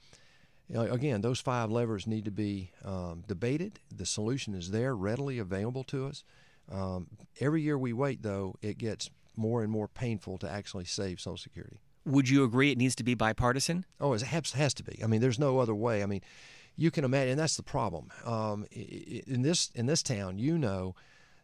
again, 0.73 1.21
those 1.21 1.39
five 1.39 1.69
levers 1.69 2.07
need 2.07 2.25
to 2.25 2.31
be 2.31 2.71
um, 2.85 3.23
debated. 3.27 3.79
The 3.95 4.05
solution 4.05 4.53
is 4.53 4.71
there, 4.71 4.95
readily 4.95 5.39
available 5.39 5.83
to 5.85 6.07
us. 6.07 6.23
Um, 6.71 7.07
every 7.39 7.61
year 7.61 7.77
we 7.77 7.93
wait, 7.93 8.23
though, 8.23 8.55
it 8.61 8.77
gets 8.77 9.09
more 9.37 9.61
and 9.61 9.71
more 9.71 9.87
painful 9.87 10.37
to 10.39 10.49
actually 10.49 10.85
save 10.85 11.19
Social 11.19 11.37
Security. 11.37 11.79
Would 12.05 12.29
you 12.29 12.43
agree 12.43 12.71
it 12.71 12.77
needs 12.77 12.95
to 12.95 13.03
be 13.03 13.15
bipartisan? 13.15 13.85
Oh, 13.99 14.13
it 14.13 14.21
has, 14.21 14.51
has 14.53 14.73
to 14.75 14.83
be. 14.83 15.01
I 15.03 15.07
mean, 15.07 15.21
there's 15.21 15.39
no 15.39 15.59
other 15.59 15.75
way. 15.75 16.03
I 16.03 16.05
mean, 16.05 16.21
you 16.77 16.91
can 16.91 17.03
imagine, 17.03 17.31
and 17.31 17.39
that's 17.39 17.57
the 17.57 17.63
problem. 17.63 18.09
Um, 18.23 18.65
in 18.71 19.41
this 19.41 19.71
in 19.75 19.87
this 19.87 20.03
town, 20.03 20.37
you 20.37 20.57
know, 20.57 20.95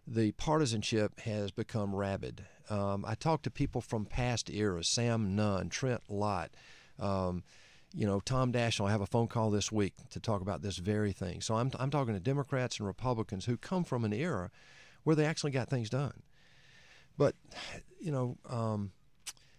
the 0.07 0.31
partisanship 0.33 1.19
has 1.21 1.51
become 1.51 1.93
rabid. 1.93 2.45
Um, 2.69 3.03
I 3.05 3.15
talked 3.15 3.43
to 3.43 3.51
people 3.51 3.81
from 3.81 4.05
past 4.05 4.49
eras: 4.49 4.87
Sam 4.87 5.35
Nunn, 5.35 5.69
Trent 5.69 6.01
Lott. 6.07 6.51
Um, 6.99 7.43
you 7.95 8.07
know, 8.07 8.19
Tom 8.19 8.51
Daschle. 8.51 8.87
I 8.87 8.91
have 8.91 9.01
a 9.01 9.05
phone 9.05 9.27
call 9.27 9.51
this 9.51 9.71
week 9.71 9.93
to 10.11 10.19
talk 10.19 10.41
about 10.41 10.61
this 10.61 10.77
very 10.77 11.11
thing. 11.11 11.41
So 11.41 11.55
I'm 11.55 11.71
I'm 11.79 11.89
talking 11.89 12.13
to 12.13 12.19
Democrats 12.19 12.77
and 12.77 12.87
Republicans 12.87 13.45
who 13.45 13.57
come 13.57 13.83
from 13.83 14.05
an 14.05 14.13
era 14.13 14.51
where 15.03 15.15
they 15.15 15.25
actually 15.25 15.51
got 15.51 15.69
things 15.69 15.89
done. 15.89 16.21
But, 17.17 17.35
you 17.99 18.11
know, 18.11 18.37
um, 18.49 18.91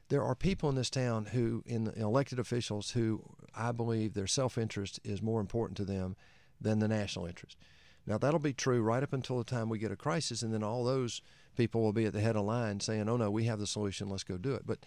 there 0.09 0.23
are 0.23 0.35
people 0.35 0.69
in 0.69 0.75
this 0.75 0.91
town 0.91 1.27
who, 1.27 1.63
in 1.67 1.89
elected 1.97 2.39
officials, 2.39 2.91
who 2.91 3.23
I 3.55 3.73
believe 3.73 4.15
their 4.15 4.27
self 4.27 4.59
interest 4.59 5.01
is 5.05 5.23
more 5.23 5.41
important 5.41 5.77
to 5.79 5.85
them 5.85 6.17
than 6.61 6.79
the 6.79 6.89
national 6.89 7.27
interest. 7.27 7.57
Now, 8.07 8.19
that'll 8.19 8.41
be 8.41 8.53
true 8.53 8.83
right 8.83 9.03
up 9.03 9.13
until 9.13 9.39
the 9.39 9.45
time 9.45 9.69
we 9.69 9.79
get 9.79 9.93
a 9.93 9.97
crisis, 9.97 10.43
and 10.43 10.53
then 10.53 10.63
all 10.63 10.85
those 10.85 11.23
people 11.57 11.81
will 11.83 11.93
be 11.93 12.05
at 12.05 12.13
the 12.13 12.21
head 12.21 12.37
of 12.37 12.45
line 12.45 12.81
saying, 12.81 13.09
oh, 13.09 13.17
no, 13.17 13.31
we 13.31 13.45
have 13.45 13.59
the 13.59 13.67
solution, 13.67 14.09
let's 14.09 14.25
go 14.25 14.37
do 14.37 14.55
it. 14.55 14.67
But 14.67 14.81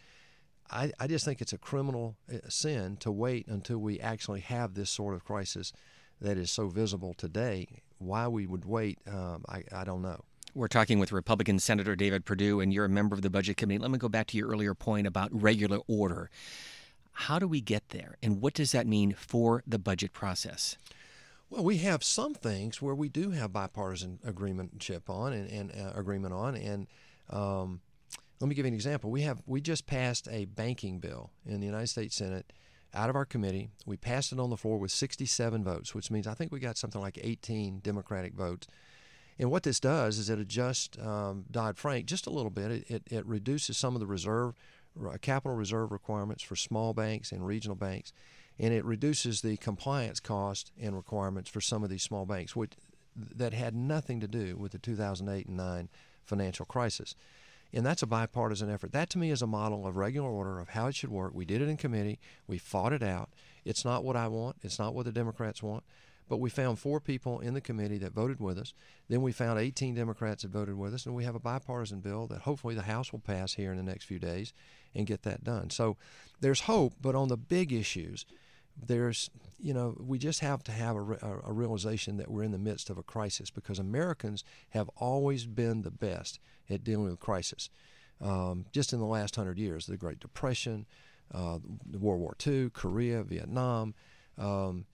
I, 0.70 0.92
I 1.00 1.08
just 1.08 1.26
think 1.26 1.42
it's 1.42 1.54
a 1.54 1.58
criminal 1.58 2.18
uh, 2.32 2.38
sin 2.50 2.98
to 2.98 3.12
wait 3.12 3.48
until 3.48 3.80
we 3.80 4.00
actually 4.00 4.42
have 4.42 4.74
this 4.74 4.90
sort 4.90 5.16
of 5.16 5.24
crisis 5.24 5.74
that 6.22 6.38
is 6.38 6.52
so 6.52 6.68
visible 6.68 7.14
today. 7.14 7.68
Why 7.98 8.28
we 8.28 8.46
would 8.46 8.66
wait, 8.66 9.00
um, 9.08 9.46
I, 9.50 9.64
I 9.72 9.84
don't 9.84 10.02
know. 10.02 10.24
We're 10.58 10.68
talking 10.68 10.98
with 10.98 11.12
Republican 11.12 11.60
Senator 11.60 11.96
David 11.96 12.26
Perdue, 12.26 12.62
and 12.62 12.74
you're 12.74 12.86
a 12.86 12.90
member 12.90 13.14
of 13.14 13.22
the 13.22 13.30
Budget 13.30 13.58
Committee. 13.58 13.78
Let 13.78 13.92
me 13.92 14.00
go 14.00 14.10
back 14.10 14.26
to 14.28 14.38
your 14.38 14.50
earlier 14.50 14.74
point 14.74 15.06
about 15.06 15.30
regular 15.32 15.78
order. 15.88 16.32
How 17.12 17.38
do 17.38 17.48
we 17.48 17.62
get 17.62 17.90
there, 17.90 18.18
and 18.24 18.42
what 18.42 18.56
does 18.56 18.72
that 18.72 18.88
mean 18.88 19.14
for 19.14 19.62
the 19.68 19.78
budget 19.78 20.14
process? 20.14 20.76
Well, 21.52 21.64
we 21.64 21.78
have 21.78 22.04
some 22.04 22.34
things 22.34 22.82
where 22.82 22.96
we 22.96 23.08
do 23.08 23.30
have 23.30 23.54
bipartisan 23.54 24.18
agreementship 24.26 25.08
on 25.12 25.32
and, 25.32 25.48
and 25.48 25.72
uh, 25.80 25.92
agreement 25.94 26.34
on, 26.34 26.56
and 26.56 26.88
um, 27.30 27.82
let 28.40 28.48
me 28.48 28.56
give 28.56 28.66
you 28.66 28.70
an 28.70 28.74
example. 28.74 29.12
We 29.12 29.22
have 29.22 29.44
we 29.46 29.62
just 29.62 29.86
passed 29.86 30.28
a 30.32 30.46
banking 30.46 30.98
bill 30.98 31.30
in 31.46 31.60
the 31.60 31.68
United 31.68 31.90
States 31.90 32.16
Senate 32.16 32.52
out 32.96 33.12
of 33.12 33.16
our 33.16 33.26
committee. 33.26 33.70
We 33.86 33.96
passed 33.96 34.32
it 34.32 34.40
on 34.40 34.50
the 34.50 34.58
floor 34.58 34.80
with 34.80 34.90
67 34.90 35.64
votes, 35.64 35.94
which 35.94 36.10
means 36.10 36.26
I 36.26 36.34
think 36.34 36.52
we 36.52 36.60
got 36.60 36.80
something 36.80 37.00
like 37.00 37.20
18 37.22 37.82
Democratic 37.84 38.34
votes. 38.34 38.66
And 39.40 39.52
what 39.52 39.64
this 39.64 39.80
does 39.80 40.18
is 40.18 40.30
it 40.30 40.40
adjusts 40.40 40.98
um, 41.00 41.46
Dodd 41.52 41.78
Frank 41.78 42.06
just 42.06 42.26
a 42.26 42.32
little 42.32 42.50
bit. 42.50 42.72
It, 42.72 42.86
it, 42.90 43.04
it, 43.12 43.26
reduces 43.26 43.78
some 43.78 43.96
of 43.96 44.00
the 44.00 44.08
reserve 44.08 44.56
capital 45.22 45.56
reserve 45.56 45.92
requirements 45.92 46.42
for 46.44 46.56
small 46.56 46.94
banks 46.94 47.32
and 47.32 47.46
regional 47.46 47.76
banks, 47.76 48.12
and 48.58 48.74
it 48.74 48.84
reduces 48.84 49.42
the 49.42 49.58
compliance 49.58 50.20
cost 50.20 50.72
and 50.82 50.96
requirements 50.96 51.50
for 51.50 51.62
some 51.62 51.84
of 51.84 51.90
these 51.90 52.02
small 52.02 52.26
banks, 52.26 52.56
which 52.56 52.72
that 53.16 53.54
had 53.54 53.76
nothing 53.76 54.20
to 54.20 54.28
do 54.28 54.56
with 54.58 54.72
the 54.72 54.80
2008 54.80 55.48
and 55.48 55.58
9 55.58 55.90
financial 56.26 56.66
crisis. 56.66 57.16
And 57.74 57.86
that's 57.86 58.04
a 58.04 58.08
bipartisan 58.08 58.70
effort. 58.70 58.92
That 58.94 59.10
to 59.12 59.18
me 59.18 59.30
is 59.30 59.42
a 59.42 59.48
model 59.48 59.86
of 59.86 59.98
regular 59.98 60.30
order 60.30 60.60
of 60.60 60.70
how 60.70 60.88
it 60.88 60.96
should 60.96 61.10
work. 61.10 61.34
We 61.34 61.46
did 61.46 61.62
it 61.62 61.68
in 61.68 61.78
committee. 61.78 62.20
We 62.48 62.58
fought 62.58 62.94
it 62.94 63.04
out. 63.04 63.30
It's 63.66 63.84
not 63.84 64.04
what 64.04 64.16
I 64.16 64.28
want. 64.28 64.58
It's 64.62 64.80
not 64.80 64.94
what 64.94 65.06
the 65.06 65.12
Democrats 65.12 65.62
want. 65.62 65.84
But 66.30 66.38
we 66.38 66.50
found 66.50 66.80
four 66.80 67.00
people 67.00 67.40
in 67.40 67.54
the 67.54 67.62
committee 67.62 67.98
that 68.00 68.14
voted 68.14 68.40
with 68.40 68.58
us. 68.58 68.74
Then 69.08 69.22
we 69.22 69.32
found 69.32 69.60
18 69.60 69.96
Democrats 69.96 70.44
that 70.44 70.52
voted 70.52 70.78
with 70.78 70.94
us, 70.94 71.06
and 71.06 71.16
we 71.16 71.24
have 71.24 71.36
a 71.36 71.40
bipartisan 71.40 72.02
bill 72.02 72.28
that 72.28 72.42
hopefully 72.42 72.76
the 72.76 72.82
House 72.82 73.12
will 73.12 73.20
pass 73.20 73.54
here 73.54 73.72
in 73.72 73.78
the 73.78 73.84
next 73.84 74.06
few 74.06 74.20
days 74.20 74.52
and 74.94 75.08
get 75.08 75.24
that 75.24 75.44
done. 75.44 75.70
So 75.70 75.96
there's 76.42 76.62
hope, 76.62 76.96
but 77.02 77.16
on 77.16 77.30
the 77.30 77.38
big 77.38 77.72
issues, 77.72 78.26
there's 78.86 79.30
you 79.60 79.74
know 79.74 79.96
we 80.00 80.20
just 80.20 80.42
have 80.42 80.64
to 80.64 80.72
have 80.72 80.96
a, 80.96 81.42
a, 81.46 81.52
realization 81.52 82.18
that 82.18 82.30
we're 82.30 82.44
in 82.44 82.52
the 82.52 82.60
midst 82.60 82.90
of 82.90 82.98
a 82.98 83.04
crisis 83.04 83.50
because 83.50 83.80
Americans 83.80 84.44
have 84.70 84.90
always 84.98 85.46
been 85.46 85.82
the 85.82 85.92
best 85.92 86.40
at 86.70 86.84
dealing 86.84 87.10
with 87.10 87.20
crisis. 87.20 87.70
Um, 88.22 88.66
just 88.72 88.94
in 88.94 89.00
the 89.00 89.06
last 89.06 89.36
hundred 89.36 89.58
years, 89.58 89.86
the 89.86 89.98
Great 89.98 90.20
Depression, 90.20 90.86
uh, 91.34 91.60
World 91.92 92.20
War 92.20 92.36
II, 92.46 92.70
Korea, 92.72 93.24
Vietnam. 93.24 93.94
Um, 94.38 94.86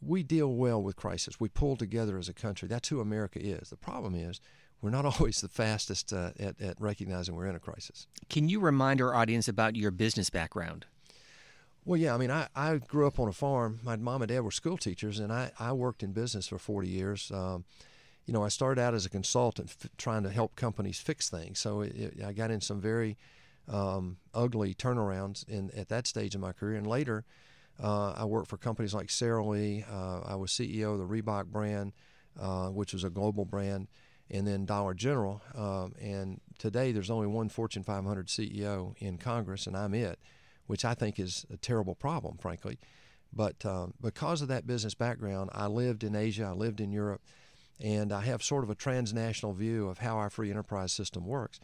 we 0.00 0.22
deal 0.22 0.52
well 0.52 0.82
with 0.82 0.96
crisis. 0.96 1.40
We 1.40 1.48
pull 1.48 1.76
together 1.76 2.18
as 2.18 2.28
a 2.28 2.32
country. 2.32 2.68
That's 2.68 2.88
who 2.88 3.00
America 3.00 3.40
is. 3.44 3.70
The 3.70 3.76
problem 3.76 4.14
is 4.14 4.40
we're 4.80 4.90
not 4.90 5.04
always 5.20 5.40
the 5.40 5.48
fastest 5.48 6.12
uh, 6.12 6.30
at, 6.38 6.60
at 6.60 6.80
recognizing 6.80 7.34
we're 7.34 7.46
in 7.46 7.56
a 7.56 7.60
crisis. 7.60 8.06
Can 8.28 8.48
you 8.48 8.60
remind 8.60 9.00
our 9.00 9.14
audience 9.14 9.48
about 9.48 9.76
your 9.76 9.90
business 9.90 10.30
background? 10.30 10.86
Well, 11.84 11.98
yeah. 11.98 12.14
I 12.14 12.18
mean, 12.18 12.30
I, 12.30 12.48
I 12.54 12.76
grew 12.76 13.06
up 13.06 13.18
on 13.18 13.28
a 13.28 13.32
farm. 13.32 13.80
My 13.82 13.96
mom 13.96 14.22
and 14.22 14.28
dad 14.28 14.40
were 14.40 14.50
school 14.50 14.76
teachers, 14.76 15.18
and 15.18 15.32
I, 15.32 15.52
I 15.58 15.72
worked 15.72 16.02
in 16.02 16.12
business 16.12 16.46
for 16.46 16.58
40 16.58 16.88
years. 16.88 17.30
Um, 17.32 17.64
you 18.26 18.34
know, 18.34 18.44
I 18.44 18.48
started 18.48 18.80
out 18.80 18.92
as 18.92 19.06
a 19.06 19.10
consultant 19.10 19.70
f- 19.70 19.90
trying 19.96 20.22
to 20.24 20.30
help 20.30 20.54
companies 20.54 21.00
fix 21.00 21.30
things. 21.30 21.58
So 21.58 21.80
it, 21.80 21.96
it, 21.96 22.22
I 22.22 22.32
got 22.34 22.50
in 22.50 22.60
some 22.60 22.78
very 22.78 23.16
um, 23.66 24.18
ugly 24.34 24.74
turnarounds 24.74 25.48
in, 25.48 25.70
at 25.74 25.88
that 25.88 26.06
stage 26.06 26.34
of 26.34 26.42
my 26.42 26.52
career. 26.52 26.76
And 26.76 26.86
later, 26.86 27.24
uh, 27.82 28.14
I 28.16 28.24
worked 28.24 28.48
for 28.48 28.56
companies 28.56 28.94
like 28.94 29.10
Sara 29.10 29.44
Lee. 29.44 29.84
Uh, 29.90 30.20
I 30.20 30.34
was 30.34 30.50
CEO 30.50 30.92
of 30.92 30.98
the 30.98 31.06
Reebok 31.06 31.46
brand, 31.46 31.92
uh, 32.38 32.68
which 32.68 32.92
was 32.92 33.04
a 33.04 33.10
global 33.10 33.44
brand, 33.44 33.88
and 34.30 34.46
then 34.46 34.66
Dollar 34.66 34.94
General. 34.94 35.40
Um, 35.54 35.94
and 36.00 36.40
today 36.58 36.92
there's 36.92 37.10
only 37.10 37.28
one 37.28 37.48
Fortune 37.48 37.84
500 37.84 38.26
CEO 38.26 38.94
in 38.98 39.18
Congress, 39.18 39.66
and 39.66 39.76
I'm 39.76 39.94
it, 39.94 40.18
which 40.66 40.84
I 40.84 40.94
think 40.94 41.20
is 41.20 41.46
a 41.52 41.56
terrible 41.56 41.94
problem, 41.94 42.36
frankly. 42.38 42.78
But 43.32 43.64
um, 43.64 43.94
because 44.00 44.42
of 44.42 44.48
that 44.48 44.66
business 44.66 44.94
background, 44.94 45.50
I 45.52 45.66
lived 45.66 46.02
in 46.02 46.16
Asia, 46.16 46.44
I 46.44 46.52
lived 46.52 46.80
in 46.80 46.90
Europe, 46.90 47.22
and 47.78 48.12
I 48.12 48.22
have 48.22 48.42
sort 48.42 48.64
of 48.64 48.70
a 48.70 48.74
transnational 48.74 49.52
view 49.52 49.88
of 49.88 49.98
how 49.98 50.16
our 50.16 50.30
free 50.30 50.50
enterprise 50.50 50.92
system 50.92 51.26
works. 51.26 51.60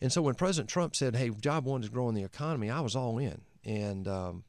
And 0.00 0.12
so 0.12 0.22
when 0.22 0.34
President 0.34 0.70
Trump 0.70 0.96
said, 0.96 1.16
"Hey, 1.16 1.30
job 1.30 1.64
one 1.64 1.82
is 1.82 1.88
growing 1.88 2.14
the 2.14 2.24
economy," 2.24 2.70
I 2.70 2.80
was 2.80 2.96
all 2.96 3.18
in, 3.18 3.42
and 3.64 4.08
um, 4.08 4.44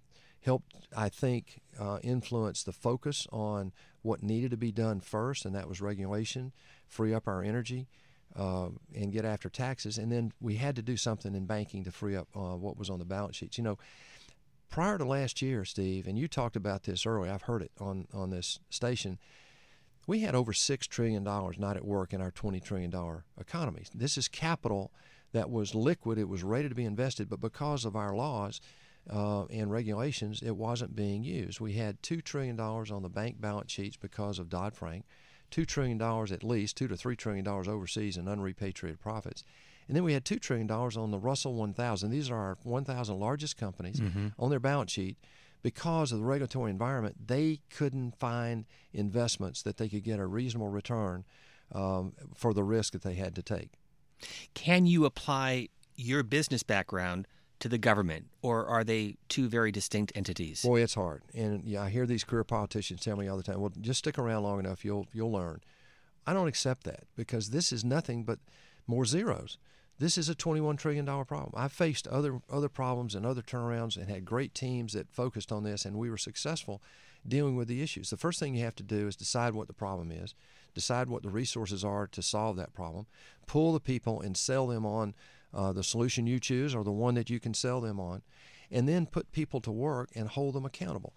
helped, 0.46 0.88
I 0.96 1.10
think, 1.10 1.62
uh, 1.80 1.98
influence 2.04 2.64
the 2.64 2.72
focus 2.72 3.28
on 3.32 3.74
what 4.04 4.22
needed 4.22 4.52
to 4.52 4.58
be 4.58 4.72
done 4.72 5.00
first, 5.00 5.44
and 5.44 5.56
that 5.56 5.68
was 5.68 5.82
regulation, 5.82 6.54
free 6.88 7.14
up 7.14 7.28
our 7.28 7.44
energy, 7.44 7.88
uh, 8.36 8.70
and 8.94 9.12
get 9.12 9.26
after 9.26 9.50
taxes. 9.50 9.98
And 9.98 10.12
then 10.12 10.32
we 10.40 10.56
had 10.56 10.76
to 10.76 10.84
do 10.84 10.98
something 10.98 11.34
in 11.34 11.46
banking 11.46 11.84
to 11.84 11.92
free 11.92 12.16
up 12.16 12.28
uh, 12.36 12.56
what 12.56 12.78
was 12.78 12.90
on 12.90 13.00
the 13.00 13.06
balance 13.06 13.38
sheets. 13.38 13.58
You 13.58 13.64
know, 13.64 13.80
prior 14.70 15.00
to 15.00 15.06
last 15.06 15.42
year, 15.42 15.66
Steve, 15.66 16.06
and 16.08 16.18
you 16.18 16.28
talked 16.28 16.56
about 16.56 16.84
this 16.84 17.06
earlier, 17.06 17.32
I've 17.32 17.44
heard 17.44 17.64
it 17.64 17.72
on, 17.80 18.08
on 18.14 18.30
this 18.30 18.60
station. 18.70 19.18
We 20.06 20.20
had 20.20 20.36
over 20.36 20.54
$6 20.54 20.88
trillion 20.88 21.24
not 21.24 21.76
at 21.76 21.86
work 21.86 22.14
in 22.14 22.22
our 22.22 22.32
$20 22.32 22.64
trillion 22.64 22.94
economy. 23.40 23.86
This 23.96 24.16
is 24.16 24.28
capital 24.28 24.92
that 25.32 25.50
was 25.50 25.74
liquid, 25.74 26.20
it 26.20 26.30
was 26.30 26.44
ready 26.44 26.70
to 26.70 26.76
be 26.76 26.86
invested, 26.86 27.30
but 27.30 27.42
because 27.42 27.84
of 27.84 27.96
our 27.96 28.16
laws, 28.16 28.62
uh, 29.12 29.46
and 29.46 29.72
regulations, 29.72 30.42
it 30.42 30.56
wasn't 30.56 30.96
being 30.96 31.24
used. 31.24 31.60
We 31.60 31.74
had 31.74 32.02
$2 32.02 32.24
trillion 32.24 32.60
on 32.60 33.02
the 33.04 33.10
bank 33.10 33.40
balance 33.40 33.72
sheets 33.72 33.98
because 33.98 34.40
of 34.40 34.50
Dodd 34.50 34.74
Frank, 34.76 35.06
$2 35.52 35.66
trillion 35.68 36.02
at 36.02 36.44
least, 36.44 36.78
2 36.78 36.88
to 36.88 36.96
$3 36.96 37.18
trillion 37.18 37.48
overseas 37.48 38.18
in 38.18 38.28
unrepatriated 38.28 39.00
profits. 39.00 39.44
And 39.88 39.96
then 39.96 40.04
we 40.04 40.14
had 40.14 40.26
$2 40.26 40.42
trillion 40.42 40.70
on 40.72 41.12
the 41.12 41.20
Russell 41.20 41.54
1000. 41.54 42.10
These 42.10 42.32
are 42.32 42.36
our 42.38 42.58
1,000 42.64 43.20
largest 43.20 43.58
companies 43.58 44.00
Mm-hmm. 44.00 44.28
on 44.40 44.50
their 44.50 44.60
balance 44.60 44.92
sheet. 44.92 45.18
Because 45.62 46.12
of 46.12 46.20
the 46.20 46.26
regulatory 46.26 46.70
environment, 46.70 47.28
they 47.28 47.60
couldn't 47.72 48.20
find 48.20 48.66
investments 48.94 49.62
that 49.64 49.78
they 49.78 49.88
could 49.90 50.04
get 50.04 50.20
a 50.20 50.26
reasonable 50.28 50.70
return 50.70 51.24
um, 51.72 52.14
for 52.36 52.54
the 52.54 52.64
risk 52.64 52.94
that 52.94 53.02
they 53.02 53.16
had 53.16 53.34
to 53.36 53.42
take. 53.42 53.72
Can 54.54 54.86
you 54.86 55.06
apply 55.06 55.70
your 55.96 56.22
business 56.24 56.62
background 56.64 57.28
to 57.60 57.70
the 57.70 57.78
government, 57.78 58.28
or 58.42 58.66
are 58.66 58.84
they 58.84 59.18
two 59.30 59.48
very 59.48 59.72
distinct 59.72 60.12
entities? 60.16 60.62
Boy, 60.62 60.82
it's 60.82 60.96
hard. 60.96 61.24
And 61.34 61.64
yeah, 61.64 61.84
I 61.84 61.90
hear 61.90 62.06
these 62.06 62.24
career 62.24 62.44
politicians 62.44 63.02
tell 63.02 63.16
me 63.16 63.28
all 63.28 63.38
the 63.38 63.44
time, 63.44 63.62
"Well, 63.62 63.72
just 63.80 64.00
stick 64.00 64.18
around 64.18 64.44
long 64.44 64.60
enough, 64.60 64.84
you'll 64.84 65.08
you'll 65.14 65.32
learn." 65.32 65.62
I 66.28 66.34
don't 66.34 66.48
accept 66.48 66.84
that 66.84 67.04
because 67.16 67.52
this 67.52 67.72
is 67.72 67.86
nothing 67.86 68.24
but 68.24 68.40
more 68.88 69.06
zeros. 69.06 69.58
This 69.98 70.18
is 70.18 70.28
a 70.28 70.36
21 70.36 70.76
trillion 70.76 71.06
dollar 71.06 71.24
problem. 71.24 71.54
I've 71.56 71.72
faced 71.72 72.08
other 72.08 72.42
other 72.50 72.70
problems 72.70 73.16
and 73.16 73.26
other 73.26 73.42
turnarounds 73.42 73.96
and 73.96 74.10
had 74.10 74.26
great 74.26 74.54
teams 74.54 74.94
that 74.94 75.10
focused 75.10 75.52
on 75.52 75.64
this 75.64 75.86
and 75.86 75.96
we 75.96 76.10
were 76.10 76.18
successful 76.18 76.82
dealing 77.28 77.56
with 77.56 77.68
the 77.68 77.82
issues. 77.82 78.10
The 78.10 78.18
first 78.18 78.40
thing 78.40 78.56
you 78.56 78.64
have 78.66 78.76
to 78.76 78.84
do 78.84 79.08
is 79.08 79.16
decide 79.16 79.54
what 79.54 79.68
the 79.68 79.74
problem 79.74 80.12
is, 80.12 80.36
decide 80.74 81.10
what 81.10 81.24
the 81.24 81.30
resources 81.30 81.84
are 81.84 82.08
to 82.08 82.22
solve 82.22 82.56
that 82.58 82.74
problem, 82.74 83.08
pull 83.48 83.74
the 83.74 83.80
people 83.80 84.22
and 84.22 84.38
sell 84.38 84.68
them 84.68 84.86
on 84.86 85.16
uh, 85.56 85.72
the 85.72 85.84
solution 85.84 86.28
you 86.28 86.40
choose 86.40 86.76
or 86.76 86.84
the 86.84 86.92
one 86.92 87.16
that 87.16 87.30
you 87.30 87.40
can 87.40 87.54
sell 87.54 87.82
them 87.82 88.00
on, 88.00 88.22
and 88.70 88.88
then 88.88 89.06
put 89.06 89.32
people 89.32 89.62
to 89.62 89.72
work 89.72 90.10
and 90.14 90.28
hold 90.28 90.54
them 90.54 90.66
accountable. 90.66 91.14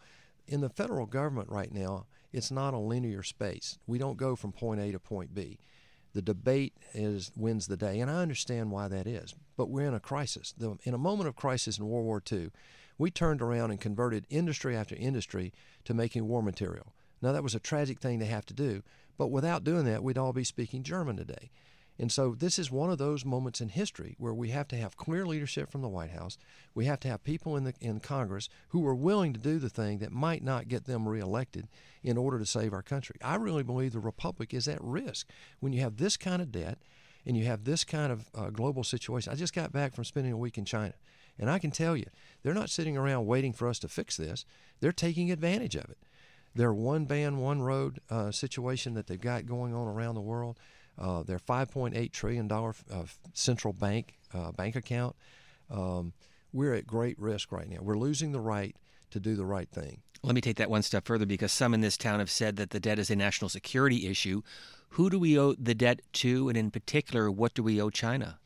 In 0.46 0.60
the 0.60 0.70
federal 0.70 1.06
government 1.06 1.50
right 1.50 1.72
now, 1.72 2.06
it's 2.32 2.50
not 2.50 2.74
a 2.74 2.78
linear 2.78 3.22
space. 3.22 3.78
We 3.86 3.98
don't 3.98 4.16
go 4.16 4.36
from 4.36 4.52
point 4.52 4.80
A 4.80 4.92
to 4.92 4.98
point 4.98 5.34
B. 5.34 5.58
The 6.14 6.22
debate 6.22 6.74
is 6.94 7.32
wins 7.36 7.66
the 7.66 7.76
day, 7.76 8.00
and 8.00 8.10
I 8.10 8.22
understand 8.22 8.70
why 8.70 8.88
that 8.88 9.06
is. 9.06 9.34
But 9.56 9.70
we're 9.70 9.86
in 9.88 9.94
a 9.94 10.00
crisis. 10.00 10.54
The, 10.56 10.78
in 10.82 10.94
a 10.94 10.98
moment 10.98 11.28
of 11.28 11.36
crisis 11.36 11.78
in 11.78 11.88
World 11.88 12.06
War 12.06 12.22
II, 12.30 12.50
we 12.96 13.10
turned 13.10 13.42
around 13.42 13.70
and 13.70 13.80
converted 13.80 14.26
industry 14.30 14.76
after 14.76 14.94
industry 14.96 15.52
to 15.84 15.94
making 15.94 16.26
war 16.26 16.42
material. 16.42 16.94
Now 17.20 17.32
that 17.32 17.42
was 17.42 17.54
a 17.54 17.60
tragic 17.60 18.00
thing 18.00 18.18
to 18.20 18.26
have 18.26 18.46
to 18.46 18.54
do, 18.54 18.82
but 19.16 19.28
without 19.28 19.64
doing 19.64 19.84
that, 19.84 20.02
we'd 20.02 20.18
all 20.18 20.32
be 20.32 20.44
speaking 20.44 20.82
German 20.82 21.16
today. 21.16 21.50
And 21.98 22.12
so 22.12 22.34
this 22.34 22.58
is 22.58 22.70
one 22.70 22.90
of 22.90 22.98
those 22.98 23.24
moments 23.24 23.60
in 23.60 23.70
history 23.70 24.14
where 24.18 24.32
we 24.32 24.50
have 24.50 24.68
to 24.68 24.76
have 24.76 24.96
clear 24.96 25.26
leadership 25.26 25.70
from 25.70 25.82
the 25.82 25.88
White 25.88 26.12
House. 26.12 26.38
We 26.74 26.84
have 26.84 27.00
to 27.00 27.08
have 27.08 27.24
people 27.24 27.56
in 27.56 27.64
the 27.64 27.74
in 27.80 27.98
Congress 27.98 28.48
who 28.68 28.86
are 28.86 28.94
willing 28.94 29.32
to 29.32 29.40
do 29.40 29.58
the 29.58 29.68
thing 29.68 29.98
that 29.98 30.12
might 30.12 30.44
not 30.44 30.68
get 30.68 30.84
them 30.84 31.08
reelected 31.08 31.66
in 32.04 32.16
order 32.16 32.38
to 32.38 32.46
save 32.46 32.72
our 32.72 32.82
country. 32.82 33.16
I 33.22 33.34
really 33.34 33.64
believe 33.64 33.92
the 33.92 33.98
republic 33.98 34.54
is 34.54 34.68
at 34.68 34.82
risk 34.82 35.28
when 35.58 35.72
you 35.72 35.80
have 35.80 35.96
this 35.96 36.16
kind 36.16 36.40
of 36.40 36.52
debt 36.52 36.78
and 37.26 37.36
you 37.36 37.46
have 37.46 37.64
this 37.64 37.82
kind 37.82 38.12
of 38.12 38.30
uh, 38.34 38.50
global 38.50 38.84
situation. 38.84 39.32
I 39.32 39.36
just 39.36 39.54
got 39.54 39.72
back 39.72 39.94
from 39.94 40.04
spending 40.04 40.32
a 40.32 40.38
week 40.38 40.56
in 40.56 40.64
China, 40.64 40.94
and 41.36 41.50
I 41.50 41.58
can 41.58 41.72
tell 41.72 41.96
you, 41.96 42.06
they're 42.42 42.54
not 42.54 42.70
sitting 42.70 42.96
around 42.96 43.26
waiting 43.26 43.52
for 43.52 43.66
us 43.66 43.80
to 43.80 43.88
fix 43.88 44.16
this. 44.16 44.44
They're 44.80 44.92
taking 44.92 45.32
advantage 45.32 45.74
of 45.74 45.90
it. 45.90 45.98
Their 46.54 46.72
one 46.72 47.04
band, 47.04 47.38
one 47.38 47.60
road 47.60 48.00
uh, 48.08 48.30
situation 48.30 48.94
that 48.94 49.08
they've 49.08 49.20
got 49.20 49.46
going 49.46 49.74
on 49.74 49.88
around 49.88 50.14
the 50.14 50.20
world 50.20 50.58
uh, 50.98 51.22
their 51.22 51.38
5.8 51.38 52.12
trillion 52.12 52.48
dollar 52.48 52.74
uh, 52.92 53.04
central 53.32 53.72
bank 53.72 54.14
uh, 54.34 54.52
bank 54.52 54.76
account. 54.76 55.16
Um, 55.70 56.12
we're 56.52 56.74
at 56.74 56.86
great 56.86 57.18
risk 57.18 57.52
right 57.52 57.68
now. 57.68 57.78
We're 57.80 57.98
losing 57.98 58.32
the 58.32 58.40
right 58.40 58.74
to 59.10 59.20
do 59.20 59.36
the 59.36 59.44
right 59.44 59.68
thing. 59.68 60.02
Let 60.22 60.34
me 60.34 60.40
take 60.40 60.56
that 60.56 60.70
one 60.70 60.82
step 60.82 61.06
further 61.06 61.26
because 61.26 61.52
some 61.52 61.74
in 61.74 61.80
this 61.80 61.96
town 61.96 62.18
have 62.18 62.30
said 62.30 62.56
that 62.56 62.70
the 62.70 62.80
debt 62.80 62.98
is 62.98 63.10
a 63.10 63.16
national 63.16 63.48
security 63.48 64.08
issue. 64.08 64.42
Who 64.90 65.10
do 65.10 65.18
we 65.18 65.38
owe 65.38 65.54
the 65.54 65.74
debt 65.74 66.00
to, 66.14 66.48
and 66.48 66.58
in 66.58 66.70
particular, 66.70 67.30
what 67.30 67.54
do 67.54 67.62
we 67.62 67.80
owe 67.80 67.90
China? 67.90 68.38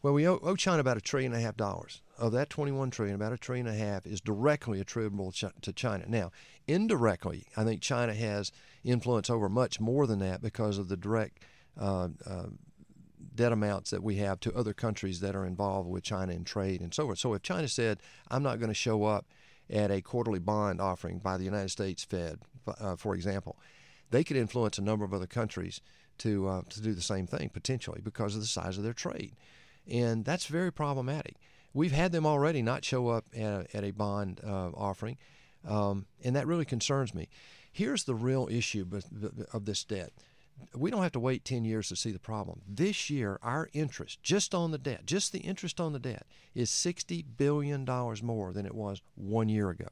Well, 0.00 0.14
we 0.14 0.28
owe, 0.28 0.38
owe 0.42 0.54
China 0.54 0.78
about 0.78 0.96
a 0.96 1.00
trillion 1.00 1.32
and 1.32 1.42
a 1.42 1.44
half 1.44 1.56
dollars. 1.56 2.02
Of 2.18 2.32
that 2.32 2.50
21 2.50 2.90
trillion, 2.90 3.16
about 3.16 3.32
a 3.32 3.38
trillion 3.38 3.66
and 3.66 3.76
a 3.76 3.78
half 3.78 4.06
is 4.06 4.20
directly 4.20 4.80
attributable 4.80 5.32
to 5.32 5.72
China. 5.72 6.04
Now, 6.06 6.30
indirectly, 6.66 7.46
I 7.56 7.64
think 7.64 7.80
China 7.80 8.14
has 8.14 8.52
influence 8.84 9.28
over 9.28 9.48
much 9.48 9.80
more 9.80 10.06
than 10.06 10.18
that 10.20 10.40
because 10.40 10.78
of 10.78 10.88
the 10.88 10.96
direct 10.96 11.42
uh, 11.78 12.08
uh, 12.26 12.46
debt 13.34 13.52
amounts 13.52 13.90
that 13.90 14.02
we 14.02 14.16
have 14.16 14.40
to 14.40 14.54
other 14.54 14.74
countries 14.74 15.20
that 15.20 15.36
are 15.36 15.46
involved 15.46 15.88
with 15.88 16.02
China 16.02 16.32
in 16.32 16.44
trade 16.44 16.80
and 16.80 16.92
so 16.92 17.06
forth. 17.06 17.18
So 17.18 17.34
if 17.34 17.42
China 17.42 17.68
said, 17.68 18.00
I'm 18.30 18.42
not 18.42 18.58
going 18.58 18.70
to 18.70 18.74
show 18.74 19.04
up 19.04 19.26
at 19.70 19.90
a 19.90 20.00
quarterly 20.00 20.40
bond 20.40 20.80
offering 20.80 21.18
by 21.18 21.36
the 21.36 21.44
United 21.44 21.70
States 21.70 22.04
Fed, 22.04 22.40
uh, 22.66 22.96
for 22.96 23.14
example, 23.14 23.56
they 24.10 24.24
could 24.24 24.36
influence 24.36 24.78
a 24.78 24.82
number 24.82 25.04
of 25.04 25.14
other 25.14 25.26
countries 25.26 25.80
to 26.18 26.48
uh, 26.48 26.62
to 26.68 26.80
do 26.80 26.92
the 26.94 27.02
same 27.02 27.26
thing 27.26 27.48
potentially 27.48 28.00
because 28.02 28.34
of 28.34 28.40
the 28.40 28.46
size 28.46 28.76
of 28.76 28.84
their 28.84 28.92
trade, 28.92 29.36
and 29.90 30.24
that's 30.24 30.46
very 30.46 30.72
problematic. 30.72 31.36
We've 31.72 31.92
had 31.92 32.12
them 32.12 32.26
already 32.26 32.60
not 32.62 32.84
show 32.84 33.08
up 33.08 33.26
at 33.36 33.42
a, 33.42 33.66
at 33.76 33.84
a 33.84 33.92
bond 33.92 34.40
uh, 34.44 34.70
offering, 34.70 35.16
um, 35.66 36.06
and 36.24 36.34
that 36.34 36.46
really 36.46 36.64
concerns 36.64 37.14
me. 37.14 37.28
Here's 37.70 38.04
the 38.04 38.14
real 38.14 38.48
issue 38.50 38.84
of 39.52 39.64
this 39.64 39.84
debt 39.84 40.12
we 40.74 40.90
don't 40.90 41.02
have 41.02 41.12
to 41.12 41.20
wait 41.20 41.44
10 41.44 41.64
years 41.64 41.88
to 41.88 41.96
see 41.96 42.10
the 42.10 42.18
problem. 42.18 42.62
This 42.68 43.10
year, 43.10 43.38
our 43.42 43.68
interest 43.72 44.22
just 44.22 44.54
on 44.54 44.70
the 44.70 44.78
debt, 44.78 45.06
just 45.06 45.32
the 45.32 45.40
interest 45.40 45.80
on 45.80 45.92
the 45.92 45.98
debt, 45.98 46.26
is 46.54 46.70
$60 46.70 47.24
billion 47.36 47.84
more 48.22 48.52
than 48.52 48.66
it 48.66 48.74
was 48.74 49.00
one 49.14 49.48
year 49.48 49.70
ago. 49.70 49.88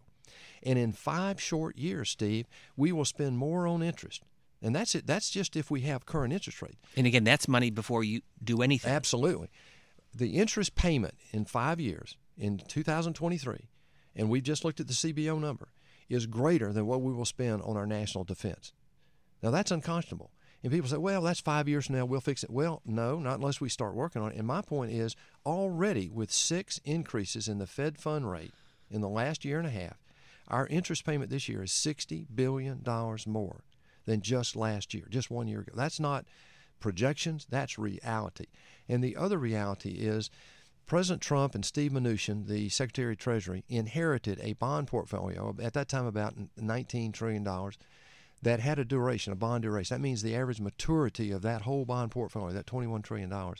And 0.63 0.79
in 0.79 0.93
five 0.93 1.41
short 1.41 1.77
years, 1.77 2.11
Steve, 2.11 2.47
we 2.77 2.93
will 2.93 3.05
spend 3.05 3.39
more 3.39 3.67
on 3.67 3.83
interest. 3.83 4.23
And 4.63 4.75
that's 4.75 4.95
it. 4.95 5.07
That's 5.07 5.31
just 5.31 5.55
if 5.55 5.71
we 5.71 5.83
have 5.83 6.07
current 6.07 6.33
interest 6.33 6.63
rate. 6.63 6.79
And 6.97 7.07
again, 7.07 7.25
that's 7.25 7.47
money 7.47 7.71
before 7.71 8.03
you 8.03 8.23
do 8.43 8.63
anything. 8.63 8.91
Absolutely. 8.91 9.49
The 10.15 10.39
interest 10.39 10.75
payment 10.75 11.15
in 11.31 11.45
five 11.45 11.79
years, 11.79 12.17
in 12.39 12.59
2023, 12.59 13.69
and 14.15 14.31
we've 14.31 14.43
just 14.43 14.65
looked 14.65 14.81
at 14.81 14.89
the 14.89 14.95
CBO 14.95 15.39
number, 15.39 15.69
is 16.09 16.27
greater 16.27 16.73
than 16.73 16.87
what 16.87 17.03
we 17.03 17.13
will 17.13 17.25
spend 17.25 17.63
on 17.63 17.77
our 17.77 17.87
national 17.87 18.25
defense. 18.25 18.73
Now, 19.43 19.51
that's 19.51 19.71
unconscionable. 19.71 20.31
And 20.67 20.73
people 20.73 20.91
say, 20.91 20.97
well, 20.97 21.23
that's 21.23 21.39
five 21.39 21.69
years 21.69 21.87
from 21.87 21.95
now, 21.95 22.05
we'll 22.07 22.21
fix 22.21 22.43
it. 22.43 22.51
Well, 22.51 22.83
no, 22.85 23.21
not 23.21 23.37
unless 23.37 23.61
we 23.61 23.69
start 23.69 23.95
working 23.95 24.21
on 24.21 24.33
it. 24.33 24.37
And 24.37 24.49
my 24.49 24.63
point 24.63 24.91
is 24.91 25.15
already 25.47 26.11
with 26.11 26.33
six 26.33 26.81
increases 26.85 27.47
in 27.47 27.59
the 27.59 27.69
Fed 27.69 27.99
fund 27.99 28.29
rate 28.29 28.51
in 28.91 29.01
the 29.01 29.09
last 29.09 29.45
year 29.45 29.59
and 29.59 29.69
a 29.69 29.71
half, 29.71 29.97
our 30.49 30.67
interest 30.67 31.07
payment 31.07 31.31
this 31.31 31.49
year 31.49 31.63
is 31.63 31.71
$60 31.71 32.27
billion 32.35 32.83
more 33.29 33.63
than 34.07 34.23
just 34.23 34.57
last 34.57 34.93
year, 34.93 35.05
just 35.09 35.31
one 35.31 35.47
year 35.47 35.61
ago. 35.61 35.71
That's 35.77 36.01
not 36.01 36.25
projections, 36.81 37.47
that's 37.49 37.79
reality. 37.79 38.47
And 38.89 39.05
the 39.05 39.15
other 39.15 39.39
reality 39.39 39.91
is 39.91 40.31
President 40.85 41.23
Trump 41.23 41.55
and 41.55 41.65
Steve 41.65 41.93
Mnuchin, 41.93 42.49
the 42.49 42.71
Secretary 42.71 43.13
of 43.13 43.19
Treasury, 43.19 43.63
inherited 43.69 44.41
a 44.43 44.55
bond 44.55 44.89
portfolio, 44.89 45.55
at 45.63 45.75
that 45.75 45.89
time 45.89 46.07
about 46.07 46.35
$19 46.61 47.13
trillion 47.13 47.45
that 48.47 48.61
had 48.61 48.79
a 48.79 48.85
duration, 48.85 49.33
a 49.33 49.37
bond 49.37 49.65
duration. 49.65 49.97
That 49.97 50.01
means 50.01 50.23
the 50.23 50.37
average 50.37 50.61
maturity 50.61 51.33
of 51.33 51.43
that 51.43 51.63
whole 51.63 51.85
bond 51.85 52.13
portfolio, 52.13 52.55
that 52.55 52.65
$21 52.65 53.03
trillion, 53.03 53.55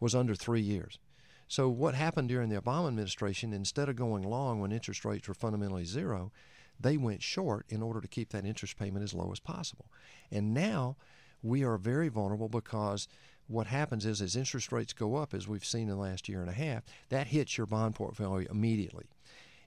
was 0.00 0.12
under 0.12 0.34
three 0.34 0.60
years. 0.60 0.98
So 1.46 1.68
what 1.68 1.94
happened 1.94 2.30
during 2.30 2.48
the 2.48 2.60
Obama 2.60 2.88
administration, 2.88 3.52
instead 3.52 3.88
of 3.88 3.94
going 3.94 4.24
long 4.24 4.58
when 4.58 4.72
interest 4.72 5.04
rates 5.04 5.28
were 5.28 5.34
fundamentally 5.34 5.84
zero, 5.84 6.32
they 6.80 6.96
went 6.96 7.22
short 7.22 7.64
in 7.68 7.80
order 7.80 8.00
to 8.00 8.08
keep 8.08 8.30
that 8.30 8.44
interest 8.44 8.76
payment 8.76 9.04
as 9.04 9.14
low 9.14 9.30
as 9.30 9.38
possible. 9.38 9.86
And 10.32 10.52
now 10.52 10.96
we 11.40 11.62
are 11.62 11.78
very 11.78 12.08
vulnerable 12.08 12.48
because 12.48 13.06
what 13.46 13.68
happens 13.68 14.04
is 14.04 14.20
as 14.20 14.34
interest 14.34 14.72
rates 14.72 14.92
go 14.92 15.14
up, 15.14 15.32
as 15.32 15.46
we've 15.46 15.64
seen 15.64 15.82
in 15.82 15.90
the 15.90 15.96
last 15.96 16.28
year 16.28 16.40
and 16.40 16.50
a 16.50 16.54
half, 16.54 16.82
that 17.08 17.28
hits 17.28 17.56
your 17.56 17.68
bond 17.68 17.94
portfolio 17.94 18.50
immediately. 18.50 19.04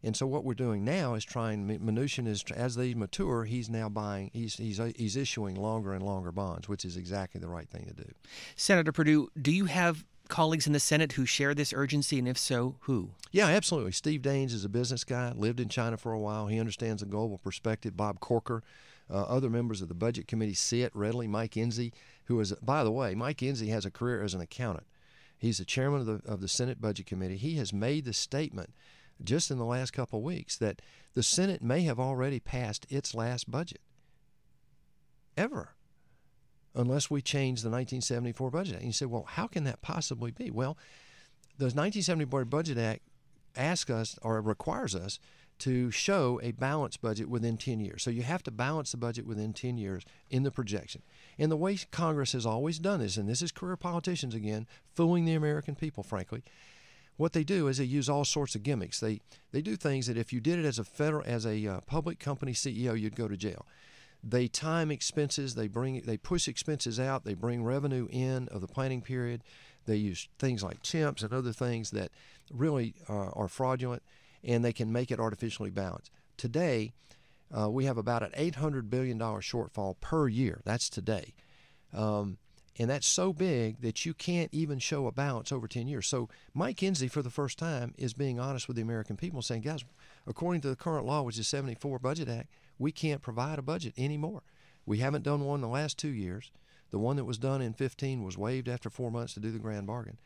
And 0.04 0.16
so 0.16 0.28
what 0.28 0.44
we're 0.44 0.54
doing 0.54 0.86
now 0.86 1.16
is 1.16 1.26
trying. 1.26 1.68
Mnuchin 1.68 2.28
is 2.28 2.44
as 2.56 2.76
they 2.76 2.94
mature, 2.94 3.46
he's 3.46 3.70
now 3.70 3.90
buying. 3.90 4.30
He's 4.34 4.56
he's 4.56 4.80
he's 4.96 5.16
issuing 5.16 5.56
longer 5.56 5.94
and 5.94 6.04
longer 6.04 6.32
bonds, 6.32 6.70
which 6.70 6.86
is 6.86 6.98
exactly 6.98 7.42
the 7.42 7.48
right 7.48 7.68
thing 7.68 7.86
to 7.86 7.94
do. 7.94 8.12
Senator 8.56 8.92
Perdue, 8.92 9.30
do 9.42 9.52
you 9.52 9.66
have 9.66 10.06
colleagues 10.28 10.68
in 10.68 10.74
the 10.74 10.80
Senate 10.80 11.14
who 11.14 11.26
share 11.26 11.54
this 11.54 11.74
urgency, 11.74 12.20
and 12.20 12.28
if 12.28 12.38
so, 12.38 12.76
who? 12.82 13.12
Yeah, 13.32 13.48
absolutely. 13.48 13.94
Steve 13.94 14.22
Daines 14.22 14.54
is 14.54 14.66
a 14.66 14.70
business 14.70 15.04
guy, 15.04 15.32
lived 15.32 15.60
in 15.60 15.70
China 15.70 15.98
for 15.98 16.14
a 16.14 16.20
while. 16.20 16.48
He 16.48 16.60
understands 16.60 17.02
the 17.02 17.08
global 17.08 17.38
perspective. 17.38 17.98
Bob 17.98 18.20
Corker, 18.20 18.64
uh, 19.10 19.24
other 19.24 19.50
members 19.50 19.82
of 19.82 19.88
the 19.88 19.94
Budget 19.94 20.28
Committee 20.28 20.54
see 20.54 20.82
it 20.82 20.92
readily. 20.94 21.28
Mike 21.28 21.54
Enzi, 21.54 21.92
who 22.26 22.40
is, 22.40 22.52
by 22.62 22.84
the 22.84 22.92
way, 22.92 23.16
Mike 23.16 23.38
Enzi 23.38 23.70
has 23.70 23.86
a 23.86 23.92
career 23.92 24.22
as 24.22 24.34
an 24.34 24.42
accountant. 24.42 24.86
He's 25.38 25.60
the 25.60 25.66
chairman 25.66 26.02
of 26.02 26.06
the, 26.06 26.22
of 26.30 26.42
the 26.42 26.48
Senate 26.48 26.82
Budget 26.82 27.06
Committee. 27.06 27.38
He 27.38 27.56
has 27.56 27.72
made 27.72 28.06
the 28.06 28.14
statement 28.14 28.74
just 29.24 29.52
in 29.52 29.58
the 29.58 29.66
last 29.66 29.92
couple 29.92 30.20
of 30.20 30.26
weeks 30.26 30.58
that 30.58 30.82
the 31.14 31.24
Senate 31.24 31.62
may 31.62 31.82
have 31.82 32.00
already 32.00 32.40
passed 32.40 32.86
its 32.90 33.16
last 33.16 33.50
budget. 33.50 33.82
Ever. 35.36 35.76
Unless 36.76 37.10
we 37.10 37.22
change 37.22 37.62
the 37.62 37.70
1974 37.70 38.52
Budget 38.52 38.74
Act. 38.76 38.82
And 38.82 38.90
you 38.90 38.94
say, 38.94 39.06
well, 39.06 39.26
how 39.28 39.48
can 39.48 39.64
that 39.64 39.82
possibly 39.82 40.32
be? 40.32 40.52
Well, 40.52 40.78
the 41.58 41.66
1974 41.66 42.46
Budget 42.46 42.78
Act 42.78 43.02
asks 43.56 43.90
us 43.90 44.20
or 44.22 44.40
requires 44.42 44.96
us 44.96 45.20
to 45.60 45.90
show 45.90 46.40
a 46.44 46.52
balanced 46.52 47.02
budget 47.02 47.30
within 47.30 47.58
10 47.58 47.80
years. 47.80 48.04
So 48.04 48.12
you 48.12 48.22
have 48.22 48.44
to 48.44 48.52
balance 48.52 48.92
the 48.92 48.98
budget 48.98 49.26
within 49.26 49.54
10 49.54 49.78
years 49.78 50.04
in 50.30 50.44
the 50.44 50.52
projection. 50.52 51.02
And 51.40 51.52
the 51.52 51.58
way 51.58 51.78
Congress 51.92 52.34
has 52.34 52.46
always 52.46 52.78
done 52.78 53.00
this, 53.00 53.18
and 53.18 53.28
this 53.28 53.42
is 53.42 53.52
career 53.52 53.76
politicians 53.76 54.36
again, 54.36 54.68
fooling 54.94 55.26
the 55.26 55.34
American 55.34 55.76
people, 55.76 56.04
frankly. 56.04 56.44
What 57.18 57.34
they 57.34 57.44
do 57.44 57.68
is 57.68 57.80
they 57.80 57.84
use 57.84 58.08
all 58.08 58.26
sorts 58.26 58.56
of 58.56 58.64
gimmicks. 58.64 59.00
They 59.00 59.22
they 59.52 59.62
do 59.62 59.76
things 59.76 60.08
that 60.08 60.18
if 60.18 60.32
you 60.32 60.40
did 60.40 60.60
it 60.60 60.66
as 60.66 60.80
a 60.80 60.84
federal 60.84 61.24
as 61.26 61.46
a 61.46 61.68
uh, 61.68 61.80
public 61.82 62.20
company 62.20 62.54
CEO, 62.54 63.00
you'd 63.00 63.16
go 63.16 63.28
to 63.28 63.36
jail. 63.36 63.66
They 64.24 64.48
time 64.48 64.92
expenses. 64.92 65.56
They 65.56 65.68
bring 65.68 66.02
they 66.02 66.18
push 66.18 66.48
expenses 66.48 67.00
out. 67.00 67.24
They 67.24 67.34
bring 67.34 67.64
revenue 67.64 68.08
in 68.12 68.48
of 68.50 68.62
the 68.62 68.68
planning 68.68 69.02
period. 69.02 69.44
They 69.86 69.96
use 69.96 70.28
things 70.38 70.64
like 70.64 70.84
chimps 70.84 71.24
and 71.24 71.34
other 71.34 71.54
things 71.54 71.92
that 71.92 72.12
really 72.52 72.94
uh, 73.10 73.30
are 73.30 73.48
fraudulent 73.48 74.04
and 74.44 74.64
they 74.64 74.74
can 74.74 74.92
make 74.92 75.12
it 75.12 75.20
artificially 75.20 75.70
balanced. 75.70 76.12
Today, 76.38 76.94
uh, 77.58 77.70
we 77.70 77.86
have 77.86 77.98
about 77.98 78.24
an 78.24 78.32
$800 78.32 78.90
billion 78.90 79.18
shortfall 79.18 79.96
per 80.02 80.28
year. 80.28 80.62
That's 80.66 80.90
today. 80.90 81.34
Um, 81.94 82.38
and 82.80 82.90
that's 82.90 83.08
so 83.08 83.34
big 83.34 83.82
that 83.82 84.06
you 84.06 84.14
can't 84.14 84.54
even 84.54 84.80
show 84.80 85.08
a 85.08 85.12
balance 85.12 85.52
over 85.52 85.68
10 85.68 85.88
years. 85.88 86.08
So 86.08 86.30
Mike 86.54 86.78
Enzi, 86.78 87.10
for 87.10 87.22
the 87.22 87.30
first 87.30 87.58
time, 87.58 87.94
is 87.98 88.14
being 88.14 88.40
honest 88.40 88.68
with 88.68 88.76
the 88.76 88.84
American 88.84 89.18
people, 89.18 89.42
saying, 89.42 89.62
guys, 89.62 89.84
according 90.28 90.62
to 90.62 90.70
the 90.70 90.76
current 90.76 91.06
law, 91.06 91.24
which 91.24 91.40
is 91.40 91.48
74 91.48 92.00
Budget 92.00 92.30
Act, 92.30 92.50
we 92.78 92.92
can't 92.92 93.22
provide 93.22 93.58
a 93.58 93.64
budget 93.64 93.94
anymore. 93.98 94.44
We 94.86 95.00
haven't 95.00 95.24
done 95.24 95.44
one 95.44 95.58
in 95.58 95.62
the 95.62 95.68
last 95.68 95.98
two 95.98 96.10
years. 96.10 96.52
The 96.92 97.00
one 97.00 97.16
that 97.18 97.26
was 97.26 97.38
done 97.38 97.62
in 97.62 97.74
15 97.74 98.24
was 98.24 98.38
waived 98.38 98.70
after 98.70 98.90
four 98.90 99.12
months 99.12 99.34
to 99.34 99.40
do 99.40 99.52
the 99.52 99.60
grand 99.60 99.88
bargain. 99.88 100.18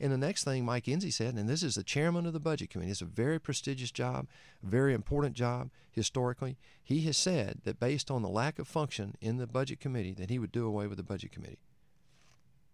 And 0.00 0.12
the 0.12 0.18
next 0.18 0.44
thing 0.44 0.64
Mike 0.64 0.84
Enzi 0.84 1.12
said, 1.12 1.34
and 1.34 1.48
this 1.48 1.62
is 1.62 1.74
the 1.74 1.82
chairman 1.82 2.24
of 2.24 2.32
the 2.32 2.40
budget 2.40 2.70
committee, 2.70 2.90
it's 2.90 3.02
a 3.02 3.06
very 3.06 3.40
prestigious 3.40 3.90
job, 3.90 4.28
very 4.62 4.94
important 4.94 5.34
job 5.34 5.70
historically. 5.90 6.56
He 6.82 7.00
has 7.02 7.16
said 7.16 7.60
that 7.64 7.80
based 7.80 8.10
on 8.10 8.22
the 8.22 8.28
lack 8.28 8.58
of 8.58 8.68
function 8.68 9.16
in 9.20 9.38
the 9.38 9.46
budget 9.46 9.80
committee, 9.80 10.14
that 10.14 10.30
he 10.30 10.38
would 10.38 10.52
do 10.52 10.66
away 10.66 10.86
with 10.86 10.98
the 10.98 11.02
budget 11.02 11.32
committee. 11.32 11.58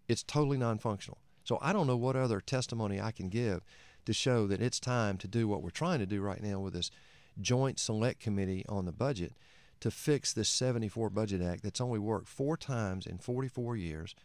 It's 0.07 0.23
totally 0.23 0.57
non-functional. 0.57 1.17
So 1.43 1.59
I 1.61 1.73
don't 1.73 1.87
know 1.87 1.97
what 1.97 2.15
other 2.15 2.41
testimony 2.41 2.99
I 2.99 3.11
can 3.11 3.29
give 3.29 3.61
to 4.05 4.13
show 4.13 4.47
that 4.47 4.61
it's 4.61 4.79
time 4.79 5.17
to 5.17 5.27
do 5.27 5.47
what 5.47 5.61
we're 5.61 5.69
trying 5.69 5.99
to 5.99 6.05
do 6.05 6.21
right 6.21 6.41
now 6.41 6.59
with 6.59 6.73
this 6.73 6.91
joint 7.39 7.79
select 7.79 8.19
committee 8.19 8.65
on 8.67 8.85
the 8.85 8.91
budget 8.91 9.33
to 9.81 9.91
fix 9.91 10.31
this 10.31 10.49
74 10.49 11.09
Budget 11.09 11.41
Act 11.41 11.63
that's 11.63 11.81
only 11.81 11.99
worked 11.99 12.27
four 12.27 12.55
times 12.55 13.05
in 13.05 13.17
44 13.17 13.75
years 13.75 14.15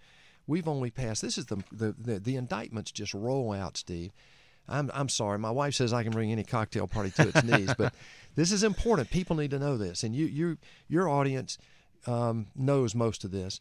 We've 0.50 0.66
only 0.66 0.90
passed. 0.90 1.22
This 1.22 1.38
is 1.38 1.46
the 1.46 1.62
the 1.70 1.94
the, 1.96 2.18
the 2.18 2.36
indictments 2.36 2.90
just 2.90 3.14
roll 3.14 3.52
out, 3.52 3.76
Steve. 3.76 4.12
I'm 4.68 4.90
I'm 4.92 5.08
sorry. 5.08 5.38
My 5.38 5.52
wife 5.52 5.74
says 5.74 5.92
I 5.92 6.02
can 6.02 6.10
bring 6.10 6.32
any 6.32 6.42
cocktail 6.42 6.88
party 6.88 7.10
to 7.12 7.28
its 7.28 7.44
knees, 7.44 7.72
but 7.78 7.94
this 8.34 8.50
is 8.50 8.64
important. 8.64 9.10
People 9.10 9.36
need 9.36 9.52
to 9.52 9.60
know 9.60 9.76
this, 9.76 10.02
and 10.02 10.14
you 10.14 10.26
you 10.26 10.58
your 10.88 11.08
audience 11.08 11.56
um, 12.06 12.48
knows 12.56 12.96
most 12.96 13.24
of 13.24 13.30
this. 13.30 13.60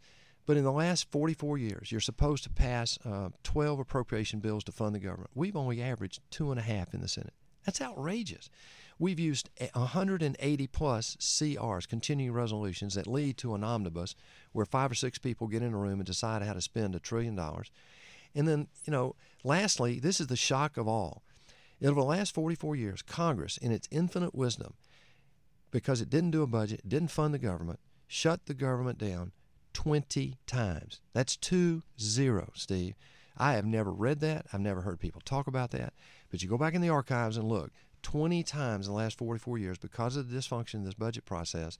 But 0.49 0.57
in 0.57 0.63
the 0.63 0.71
last 0.71 1.11
44 1.11 1.59
years, 1.59 1.91
you're 1.91 2.01
supposed 2.01 2.43
to 2.43 2.49
pass 2.49 2.97
uh, 3.05 3.29
12 3.43 3.81
appropriation 3.81 4.39
bills 4.39 4.63
to 4.63 4.71
fund 4.71 4.95
the 4.95 4.99
government. 4.99 5.29
We've 5.35 5.55
only 5.55 5.79
averaged 5.79 6.21
two 6.31 6.49
and 6.49 6.59
a 6.59 6.63
half 6.63 6.91
in 6.91 7.01
the 7.01 7.07
Senate. 7.07 7.35
That's 7.67 7.79
outrageous. 7.79 8.49
We've 8.97 9.19
used 9.19 9.51
180 9.73 10.67
plus 10.69 11.17
CRs, 11.17 11.87
continuing 11.87 12.33
resolutions, 12.33 12.95
that 12.95 13.05
lead 13.05 13.37
to 13.37 13.53
an 13.53 13.63
omnibus 13.63 14.15
where 14.51 14.65
five 14.65 14.89
or 14.89 14.95
six 14.95 15.19
people 15.19 15.45
get 15.45 15.61
in 15.61 15.75
a 15.75 15.77
room 15.77 15.99
and 15.99 16.05
decide 16.05 16.41
how 16.41 16.53
to 16.53 16.61
spend 16.61 16.95
a 16.95 16.99
trillion 16.99 17.35
dollars. 17.35 17.69
And 18.33 18.47
then, 18.47 18.69
you 18.85 18.91
know, 18.91 19.15
lastly, 19.43 19.99
this 19.99 20.19
is 20.19 20.25
the 20.25 20.35
shock 20.35 20.77
of 20.77 20.87
all. 20.87 21.21
Over 21.79 22.01
the 22.01 22.07
last 22.07 22.33
44 22.33 22.75
years, 22.75 23.03
Congress, 23.03 23.57
in 23.57 23.71
its 23.71 23.87
infinite 23.91 24.33
wisdom, 24.33 24.73
because 25.69 26.01
it 26.01 26.09
didn't 26.09 26.31
do 26.31 26.41
a 26.41 26.47
budget, 26.47 26.89
didn't 26.89 27.11
fund 27.11 27.35
the 27.35 27.37
government, 27.37 27.79
shut 28.07 28.47
the 28.47 28.55
government 28.55 28.97
down 28.97 29.31
20 29.73 30.37
times. 30.47 31.01
That's 31.13 31.35
two 31.35 31.83
zero, 31.99 32.51
Steve. 32.55 32.95
I 33.37 33.53
have 33.53 33.65
never 33.65 33.91
read 33.91 34.19
that. 34.19 34.47
I've 34.51 34.59
never 34.59 34.81
heard 34.81 34.99
people 34.99 35.21
talk 35.23 35.47
about 35.47 35.71
that. 35.71 35.93
But 36.29 36.43
you 36.43 36.49
go 36.49 36.57
back 36.57 36.73
in 36.73 36.81
the 36.81 36.89
archives 36.89 37.37
and 37.37 37.47
look. 37.47 37.71
20 38.01 38.43
times 38.43 38.87
in 38.87 38.93
the 38.93 38.97
last 38.97 39.17
44 39.17 39.57
years 39.57 39.77
because 39.77 40.15
of 40.15 40.29
the 40.29 40.37
dysfunction 40.37 40.75
of 40.75 40.85
this 40.85 40.93
budget 40.93 41.25
process, 41.25 41.77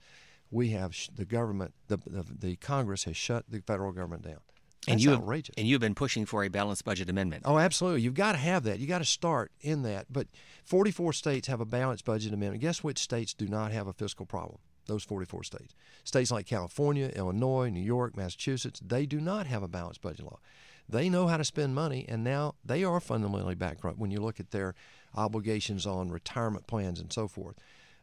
we 0.50 0.70
have 0.70 0.94
sh- 0.94 1.08
the 1.14 1.24
government, 1.24 1.72
the, 1.88 1.98
the, 2.06 2.24
the 2.38 2.56
Congress 2.56 3.04
has 3.04 3.16
shut 3.16 3.44
the 3.48 3.60
federal 3.60 3.92
government 3.92 4.22
down. 4.22 4.40
That's 4.86 4.92
and 4.92 5.02
you 5.02 5.12
outrageous. 5.12 5.54
Have, 5.54 5.62
and 5.62 5.68
you've 5.68 5.80
been 5.80 5.94
pushing 5.94 6.24
for 6.24 6.42
a 6.42 6.48
balanced 6.48 6.84
budget 6.84 7.10
amendment. 7.10 7.42
Oh, 7.44 7.58
absolutely. 7.58 8.00
You've 8.00 8.14
got 8.14 8.32
to 8.32 8.38
have 8.38 8.64
that. 8.64 8.78
You've 8.78 8.88
got 8.88 8.98
to 8.98 9.04
start 9.04 9.52
in 9.60 9.82
that. 9.82 10.06
But 10.10 10.28
44 10.64 11.12
states 11.12 11.48
have 11.48 11.60
a 11.60 11.66
balanced 11.66 12.04
budget 12.04 12.32
amendment. 12.32 12.62
Guess 12.62 12.82
which 12.82 12.98
states 12.98 13.34
do 13.34 13.46
not 13.46 13.72
have 13.72 13.86
a 13.86 13.92
fiscal 13.92 14.24
problem? 14.24 14.58
Those 14.90 15.04
44 15.04 15.44
states. 15.44 15.74
States 16.02 16.32
like 16.32 16.46
California, 16.46 17.12
Illinois, 17.14 17.68
New 17.68 17.78
York, 17.78 18.16
Massachusetts, 18.16 18.80
they 18.84 19.06
do 19.06 19.20
not 19.20 19.46
have 19.46 19.62
a 19.62 19.68
balanced 19.68 20.02
budget 20.02 20.24
law. 20.24 20.40
They 20.88 21.08
know 21.08 21.28
how 21.28 21.36
to 21.36 21.44
spend 21.44 21.76
money, 21.76 22.04
and 22.08 22.24
now 22.24 22.56
they 22.64 22.82
are 22.82 22.98
fundamentally 22.98 23.54
bankrupt 23.54 24.00
when 24.00 24.10
you 24.10 24.20
look 24.20 24.40
at 24.40 24.50
their 24.50 24.74
obligations 25.14 25.86
on 25.86 26.10
retirement 26.10 26.66
plans 26.66 26.98
and 26.98 27.12
so 27.12 27.28
forth. 27.28 27.54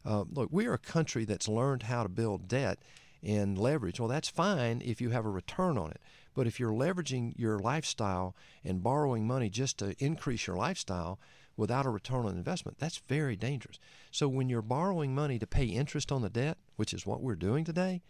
Uh, 0.05 0.23
look, 0.31 0.47
we 0.49 0.65
are 0.65 0.75
a 0.75 0.77
country 0.77 1.25
that's 1.25 1.49
learned 1.49 1.83
how 1.83 2.03
to 2.03 2.09
build 2.09 2.47
debt 2.47 2.79
and 3.21 3.57
leverage. 3.57 3.99
Well, 3.99 4.07
that's 4.07 4.29
fine 4.29 4.81
if 4.85 5.01
you 5.01 5.09
have 5.09 5.25
a 5.25 5.29
return 5.29 5.77
on 5.77 5.91
it. 5.91 5.99
But 6.33 6.47
if 6.47 6.57
you're 6.57 6.71
leveraging 6.71 7.33
your 7.37 7.59
lifestyle 7.59 8.33
and 8.63 8.81
borrowing 8.81 9.27
money 9.27 9.49
just 9.49 9.77
to 9.79 9.93
increase 9.99 10.47
your 10.47 10.55
lifestyle 10.55 11.19
without 11.57 11.85
a 11.85 11.89
return 11.89 12.25
on 12.25 12.37
investment, 12.37 12.77
that's 12.77 12.99
very 13.09 13.35
dangerous. 13.35 13.79
So 14.11 14.27
when 14.27 14.47
you're 14.47 14.61
borrowing 14.61 15.13
money 15.13 15.39
to 15.39 15.47
pay 15.47 15.65
interest 15.65 16.11
on 16.11 16.21
the 16.21 16.29
debt, 16.29 16.57
which 16.75 16.93
is 16.93 17.05
what 17.05 17.21
we're 17.21 17.35
doing 17.35 17.65
today, 17.65 18.03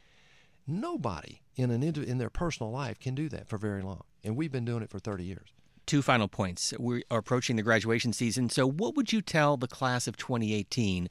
nobody 0.67 1.41
in 1.55 1.71
an 1.71 1.81
in 1.81 2.17
their 2.17 2.29
personal 2.29 2.71
life 2.71 2.99
can 2.99 3.15
do 3.15 3.29
that 3.29 3.47
for 3.47 3.57
very 3.57 3.81
long. 3.81 4.03
And 4.23 4.36
we've 4.36 4.51
been 4.51 4.65
doing 4.65 4.83
it 4.83 4.91
for 4.91 4.99
30 4.99 5.23
years 5.23 5.53
two 5.88 6.01
final 6.01 6.27
points. 6.27 6.73
We 6.77 7.03
are 7.10 7.19
approaching 7.19 7.55
the 7.55 7.63
graduation 7.63 8.13
season. 8.13 8.49
So, 8.49 8.69
what 8.69 8.95
would 8.95 9.12
you 9.12 9.21
tell 9.21 9.57
the 9.57 9.67
class 9.67 10.05
of 10.05 10.17
2018, 10.17 11.10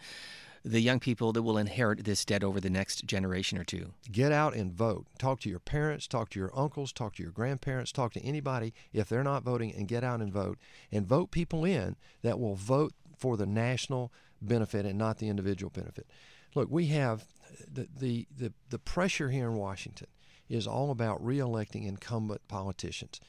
the 0.67 0.81
young 0.81 0.99
people 0.99 1.33
that 1.33 1.43
will 1.43 1.59
inherit 1.59 2.05
this 2.05 2.25
debt 2.25 2.43
over 2.43 2.61
the 2.61 2.69
next 2.69 3.07
generation 3.07 3.57
or 3.57 3.65
two? 3.65 3.93
Get 4.11 4.33
out 4.33 4.55
and 4.55 4.73
vote. 4.73 5.07
Talk 5.19 5.41
to 5.41 5.49
your 5.49 5.61
parents, 5.61 6.07
talk 6.07 6.29
to 6.31 6.41
your 6.41 6.51
uncles, 6.59 6.93
talk 6.93 7.15
to 7.17 7.23
your 7.23 7.33
grandparents, 7.33 7.93
talk 7.93 8.13
to 8.15 8.21
anybody 8.21 8.75
if 8.93 9.09
they're 9.09 9.23
not 9.23 9.45
voting, 9.45 9.73
and 9.75 9.87
get 9.87 10.03
out 10.03 10.21
and 10.21 10.33
vote. 10.33 10.59
And 10.91 11.07
vote 11.07 11.31
people 11.31 11.65
in 11.65 11.97
that 12.23 12.41
will 12.41 12.57
vote 12.57 12.95
for 13.17 13.37
the 13.37 13.47
national 13.47 14.13
benefit 14.43 14.85
and 14.85 14.99
not 14.99 15.19
the 15.19 15.29
individual 15.29 15.71
benefit. 15.71 16.07
Look, 16.55 16.69
we 16.71 16.87
have 16.87 17.27
the, 17.73 17.89
the, 17.97 18.27
the, 18.37 18.53
the 18.71 18.79
pressure 18.79 19.31
here 19.31 19.47
in 19.47 19.55
Washington 19.55 20.09
is 20.49 20.67
all 20.67 20.91
about 20.91 21.25
reelecting 21.25 21.87
incumbent 21.87 22.47
politicians. 22.49 23.21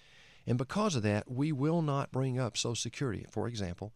And 0.47 0.57
because 0.57 0.95
of 0.95 1.03
that, 1.03 1.29
we 1.29 1.51
will 1.51 1.81
not 1.81 2.11
bring 2.11 2.39
up 2.39 2.57
Social 2.57 2.75
Security. 2.75 3.25
For 3.29 3.47
example, 3.47 3.93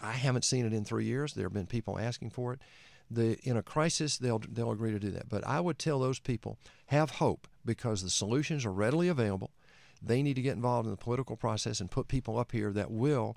I 0.00 0.12
haven't 0.12 0.44
seen 0.44 0.66
it 0.66 0.72
in 0.72 0.84
three 0.84 1.04
years. 1.04 1.32
There 1.32 1.44
have 1.44 1.52
been 1.52 1.66
people 1.66 1.98
asking 1.98 2.30
for 2.30 2.52
it. 2.52 2.60
The, 3.10 3.38
in 3.42 3.56
a 3.56 3.62
crisis, 3.62 4.18
they'll, 4.18 4.42
they'll 4.50 4.70
agree 4.70 4.92
to 4.92 4.98
do 4.98 5.10
that. 5.12 5.28
But 5.28 5.46
I 5.46 5.60
would 5.60 5.78
tell 5.78 5.98
those 5.98 6.18
people 6.18 6.58
have 6.86 7.12
hope 7.12 7.48
because 7.64 8.02
the 8.02 8.10
solutions 8.10 8.66
are 8.66 8.72
readily 8.72 9.08
available. 9.08 9.50
They 10.02 10.22
need 10.22 10.34
to 10.34 10.42
get 10.42 10.54
involved 10.54 10.86
in 10.86 10.90
the 10.90 10.96
political 10.98 11.36
process 11.36 11.80
and 11.80 11.90
put 11.90 12.08
people 12.08 12.38
up 12.38 12.52
here 12.52 12.70
that 12.72 12.90
will 12.90 13.36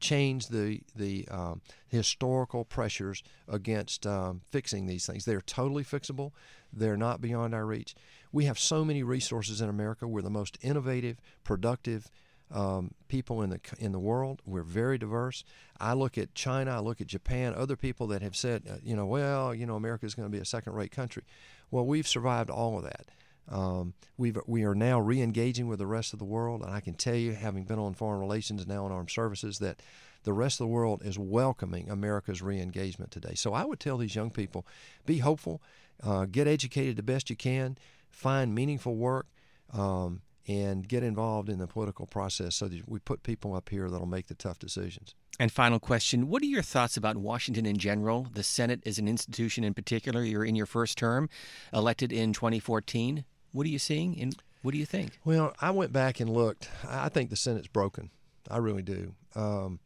change 0.00 0.48
the 0.48 0.80
the 0.94 1.26
um, 1.30 1.62
historical 1.86 2.64
pressures 2.64 3.22
against 3.48 4.06
um, 4.06 4.42
fixing 4.50 4.86
these 4.86 5.06
things. 5.06 5.24
They're 5.24 5.40
totally 5.40 5.84
fixable. 5.84 6.32
They're 6.72 6.96
not 6.96 7.20
beyond 7.20 7.54
our 7.54 7.64
reach. 7.64 7.94
We 8.32 8.44
have 8.44 8.58
so 8.58 8.84
many 8.84 9.02
resources 9.02 9.60
in 9.60 9.68
America. 9.68 10.06
We're 10.06 10.22
the 10.22 10.30
most 10.30 10.58
innovative, 10.60 11.20
productive 11.44 12.10
um, 12.50 12.92
people 13.08 13.42
in 13.42 13.50
the 13.50 13.60
in 13.78 13.92
the 13.92 13.98
world. 13.98 14.42
We're 14.44 14.62
very 14.62 14.98
diverse. 14.98 15.44
I 15.80 15.94
look 15.94 16.18
at 16.18 16.34
China. 16.34 16.72
I 16.72 16.80
look 16.80 17.00
at 17.00 17.06
Japan. 17.06 17.54
Other 17.54 17.76
people 17.76 18.06
that 18.08 18.22
have 18.22 18.36
said, 18.36 18.62
uh, 18.70 18.76
you 18.82 18.94
know, 18.94 19.06
well, 19.06 19.54
you 19.54 19.66
know, 19.66 19.76
America 19.76 20.06
is 20.06 20.14
going 20.14 20.28
to 20.28 20.32
be 20.32 20.40
a 20.40 20.44
second-rate 20.44 20.90
country. 20.90 21.24
Well, 21.70 21.86
we've 21.86 22.06
survived 22.06 22.50
all 22.50 22.78
of 22.78 22.84
that. 22.84 23.06
Um, 23.48 23.94
we 24.16 24.32
we 24.46 24.64
are 24.64 24.74
now 24.74 25.00
re-engaging 25.00 25.68
with 25.68 25.78
the 25.78 25.86
rest 25.86 26.12
of 26.12 26.18
the 26.18 26.24
world, 26.24 26.62
and 26.62 26.70
I 26.70 26.80
can 26.80 26.94
tell 26.94 27.16
you, 27.16 27.32
having 27.32 27.64
been 27.64 27.78
on 27.78 27.94
foreign 27.94 28.20
relations 28.20 28.62
and 28.62 28.70
now 28.70 28.84
on 28.84 28.92
armed 28.92 29.10
services, 29.10 29.58
that 29.58 29.82
the 30.22 30.32
rest 30.32 30.54
of 30.54 30.64
the 30.64 30.72
world 30.72 31.02
is 31.04 31.18
welcoming 31.18 31.90
America's 31.90 32.40
re-engagement 32.40 33.10
today. 33.10 33.34
So 33.34 33.52
I 33.52 33.64
would 33.64 33.80
tell 33.80 33.98
these 33.98 34.14
young 34.14 34.30
people, 34.30 34.66
be 35.04 35.18
hopeful, 35.18 35.60
uh, 36.02 36.24
get 36.24 36.46
educated 36.46 36.96
the 36.96 37.02
best 37.02 37.28
you 37.28 37.36
can, 37.36 37.76
find 38.10 38.54
meaningful 38.54 38.96
work, 38.96 39.26
um, 39.74 40.22
and 40.46 40.86
get 40.86 41.02
involved 41.02 41.48
in 41.48 41.58
the 41.58 41.66
political 41.66 42.06
process 42.06 42.54
so 42.56 42.68
that 42.68 42.88
we 42.88 42.98
put 42.98 43.22
people 43.22 43.54
up 43.54 43.70
here 43.70 43.88
that'll 43.88 44.06
make 44.06 44.26
the 44.26 44.34
tough 44.34 44.58
decisions. 44.58 45.14
And 45.38 45.50
final 45.50 45.80
question 45.80 46.28
What 46.28 46.42
are 46.42 46.46
your 46.46 46.62
thoughts 46.62 46.96
about 46.96 47.16
Washington 47.16 47.66
in 47.66 47.76
general? 47.76 48.28
The 48.32 48.42
Senate 48.42 48.80
is 48.84 48.98
an 48.98 49.08
institution 49.08 49.64
in 49.64 49.74
particular. 49.74 50.22
You're 50.22 50.44
in 50.44 50.54
your 50.54 50.66
first 50.66 50.98
term, 50.98 51.28
elected 51.72 52.12
in 52.12 52.32
2014. 52.32 53.24
What 53.52 53.66
are 53.66 53.70
you 53.70 53.78
seeing 53.78 54.20
and 54.20 54.36
what 54.62 54.72
do 54.72 54.78
you 54.78 54.86
think? 54.86 55.18
Well, 55.24 55.54
I 55.60 55.70
went 55.72 55.92
back 55.92 56.20
and 56.20 56.30
looked. 56.30 56.70
I 56.88 57.08
think 57.08 57.30
the 57.30 57.36
Senate's 57.36 57.68
broken. 57.68 58.10
I 58.50 58.58
really 58.58 58.82
do. 58.82 59.14
Um, 59.34 59.80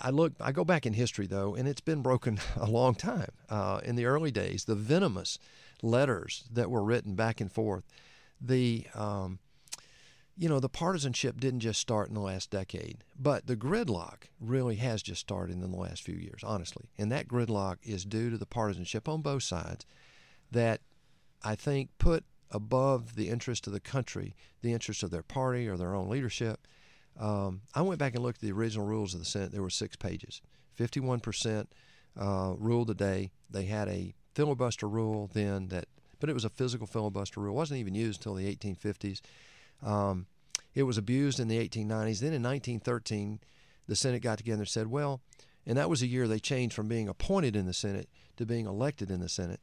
I 0.00 0.10
look, 0.10 0.32
I 0.40 0.52
go 0.52 0.64
back 0.64 0.86
in 0.86 0.94
history 0.94 1.26
though, 1.26 1.54
and 1.54 1.68
it's 1.68 1.80
been 1.80 2.02
broken 2.02 2.40
a 2.56 2.66
long 2.66 2.94
time. 2.94 3.30
Uh, 3.48 3.80
in 3.84 3.96
the 3.96 4.06
early 4.06 4.30
days, 4.30 4.64
the 4.64 4.74
venomous 4.74 5.38
letters 5.82 6.44
that 6.52 6.70
were 6.70 6.82
written 6.82 7.14
back 7.14 7.40
and 7.40 7.52
forth, 7.52 7.84
the 8.40 8.86
um, 8.94 9.38
you 10.36 10.48
know, 10.48 10.58
the 10.58 10.68
partisanship 10.68 11.38
didn't 11.38 11.60
just 11.60 11.80
start 11.80 12.08
in 12.08 12.14
the 12.14 12.20
last 12.20 12.50
decade, 12.50 13.04
but 13.18 13.46
the 13.46 13.56
gridlock 13.56 14.24
really 14.40 14.76
has 14.76 15.02
just 15.02 15.20
started 15.20 15.62
in 15.62 15.70
the 15.70 15.76
last 15.76 16.02
few 16.02 16.16
years, 16.16 16.42
honestly. 16.42 16.90
And 16.98 17.10
that 17.12 17.28
gridlock 17.28 17.76
is 17.82 18.04
due 18.04 18.30
to 18.30 18.38
the 18.38 18.46
partisanship 18.46 19.08
on 19.08 19.22
both 19.22 19.44
sides 19.44 19.86
that 20.50 20.80
I 21.42 21.54
think 21.54 21.90
put 21.98 22.24
above 22.50 23.16
the 23.16 23.28
interest 23.28 23.66
of 23.66 23.72
the 23.72 23.80
country 23.80 24.36
the 24.62 24.72
interest 24.72 25.02
of 25.02 25.10
their 25.10 25.22
party 25.22 25.68
or 25.68 25.76
their 25.76 25.94
own 25.94 26.08
leadership. 26.08 26.66
Um, 27.18 27.62
I 27.74 27.82
went 27.82 27.98
back 27.98 28.14
and 28.14 28.24
looked 28.24 28.38
at 28.38 28.42
the 28.42 28.52
original 28.52 28.86
rules 28.86 29.14
of 29.14 29.20
the 29.20 29.26
Senate. 29.26 29.52
There 29.52 29.62
were 29.62 29.70
six 29.70 29.94
pages. 29.94 30.40
51% 30.78 31.66
uh, 32.18 32.54
ruled 32.58 32.90
a 32.90 32.94
day. 32.94 33.30
They 33.50 33.64
had 33.64 33.88
a 33.88 34.14
filibuster 34.34 34.88
rule 34.88 35.30
then 35.32 35.68
that, 35.68 35.86
but 36.18 36.28
it 36.28 36.32
was 36.32 36.44
a 36.44 36.50
physical 36.50 36.86
filibuster 36.86 37.40
rule. 37.40 37.54
It 37.54 37.58
wasn't 37.58 37.80
even 37.80 37.94
used 37.94 38.20
until 38.20 38.34
the 38.34 38.52
1850s. 38.52 39.20
Um, 39.82 40.26
it 40.74 40.84
was 40.84 40.98
abused 40.98 41.38
in 41.38 41.48
the 41.48 41.58
1890s. 41.58 42.20
Then 42.20 42.32
in 42.32 42.42
1913, 42.42 43.40
the 43.86 43.96
Senate 43.96 44.22
got 44.22 44.38
together 44.38 44.62
and 44.62 44.68
said, 44.68 44.88
well, 44.88 45.20
and 45.66 45.78
that 45.78 45.88
was 45.88 46.02
a 46.02 46.06
year 46.06 46.26
they 46.26 46.38
changed 46.38 46.74
from 46.74 46.88
being 46.88 47.08
appointed 47.08 47.56
in 47.56 47.66
the 47.66 47.72
Senate 47.72 48.08
to 48.36 48.44
being 48.44 48.66
elected 48.66 49.10
in 49.10 49.20
the 49.20 49.28
Senate. 49.28 49.60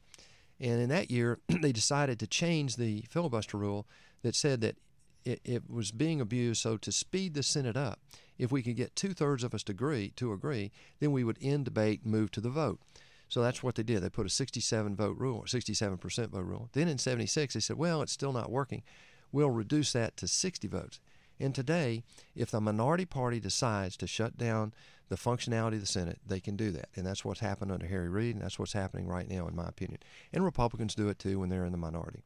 And 0.59 0.81
in 0.81 0.89
that 0.89 1.11
year, 1.11 1.39
they 1.61 1.71
decided 1.71 2.19
to 2.19 2.27
change 2.27 2.75
the 2.75 3.05
filibuster 3.09 3.57
rule 3.57 3.87
that 4.21 4.35
said 4.35 4.61
that 4.61 4.77
it, 5.25 5.41
it, 5.43 5.69
was 5.69 5.91
being 5.91 6.21
abused. 6.21 6.61
So 6.61 6.77
to 6.77 6.91
speed 6.91 7.33
the 7.33 7.43
Senate 7.43 7.77
up, 7.77 7.99
if 8.37 8.51
we 8.51 8.63
could 8.63 8.75
get 8.75 8.95
two 8.95 9.13
thirds 9.13 9.43
of 9.43 9.53
us 9.53 9.63
to 9.63 9.71
agree, 9.71 10.09
to 10.15 10.33
agree, 10.33 10.71
then 10.99 11.11
we 11.11 11.23
would 11.23 11.37
end 11.41 11.65
debate 11.65 12.01
and 12.03 12.11
move 12.11 12.31
to 12.31 12.41
the 12.41 12.49
vote. 12.49 12.79
So 13.27 13.41
that's 13.41 13.63
what 13.63 13.75
they 13.75 13.83
did. 13.83 14.01
They 14.01 14.09
put 14.09 14.25
a 14.25 14.29
67 14.29 14.95
vote 14.95 15.17
rule, 15.17 15.43
67% 15.47 16.29
vote 16.29 16.39
rule. 16.39 16.69
Then 16.73 16.87
in 16.87 16.97
76, 16.97 17.53
they 17.53 17.59
said, 17.59 17.77
well, 17.77 18.01
it's 18.01 18.11
still 18.11 18.33
not 18.33 18.51
working. 18.51 18.83
We'll 19.31 19.49
reduce 19.49 19.93
that 19.93 20.17
to 20.17 20.27
60 20.27 20.67
votes. 20.67 20.99
And 21.39 21.55
today, 21.55 22.03
if 22.35 22.51
the 22.51 22.61
minority 22.61 23.05
party 23.05 23.39
decides 23.39 23.97
to 23.97 24.07
shut 24.07 24.37
down 24.37 24.73
the 25.09 25.15
functionality 25.15 25.75
of 25.75 25.81
the 25.81 25.87
Senate, 25.87 26.19
they 26.25 26.39
can 26.39 26.55
do 26.55 26.71
that. 26.71 26.89
And 26.95 27.05
that's 27.05 27.25
what's 27.25 27.39
happened 27.39 27.71
under 27.71 27.87
Harry 27.87 28.09
Reid, 28.09 28.35
and 28.35 28.43
that's 28.43 28.59
what's 28.59 28.73
happening 28.73 29.07
right 29.07 29.27
now, 29.29 29.47
in 29.47 29.55
my 29.55 29.67
opinion. 29.67 29.99
And 30.31 30.45
Republicans 30.45 30.95
do 30.95 31.09
it 31.09 31.19
too 31.19 31.39
when 31.39 31.49
they're 31.49 31.65
in 31.65 31.71
the 31.71 31.77
minority. 31.77 32.23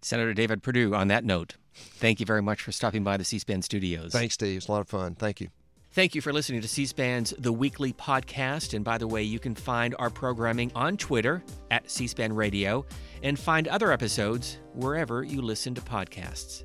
Senator 0.00 0.32
David 0.32 0.62
Perdue, 0.62 0.94
on 0.94 1.08
that 1.08 1.24
note, 1.24 1.56
thank 1.74 2.20
you 2.20 2.26
very 2.26 2.40
much 2.40 2.62
for 2.62 2.72
stopping 2.72 3.04
by 3.04 3.16
the 3.16 3.24
C 3.24 3.38
SPAN 3.38 3.62
studios. 3.62 4.12
Thanks, 4.12 4.34
Steve. 4.34 4.56
It's 4.56 4.68
a 4.68 4.72
lot 4.72 4.80
of 4.80 4.88
fun. 4.88 5.14
Thank 5.14 5.40
you. 5.40 5.48
Thank 5.92 6.14
you 6.14 6.20
for 6.20 6.32
listening 6.32 6.60
to 6.60 6.68
C 6.68 6.86
SPAN's 6.86 7.34
The 7.36 7.52
Weekly 7.52 7.92
Podcast. 7.92 8.74
And 8.74 8.84
by 8.84 8.96
the 8.96 9.08
way, 9.08 9.24
you 9.24 9.40
can 9.40 9.56
find 9.56 9.96
our 9.98 10.08
programming 10.08 10.70
on 10.76 10.96
Twitter 10.96 11.42
at 11.72 11.90
C 11.90 12.06
SPAN 12.06 12.32
Radio 12.32 12.86
and 13.24 13.36
find 13.36 13.66
other 13.66 13.90
episodes 13.90 14.58
wherever 14.72 15.24
you 15.24 15.42
listen 15.42 15.74
to 15.74 15.80
podcasts. 15.80 16.62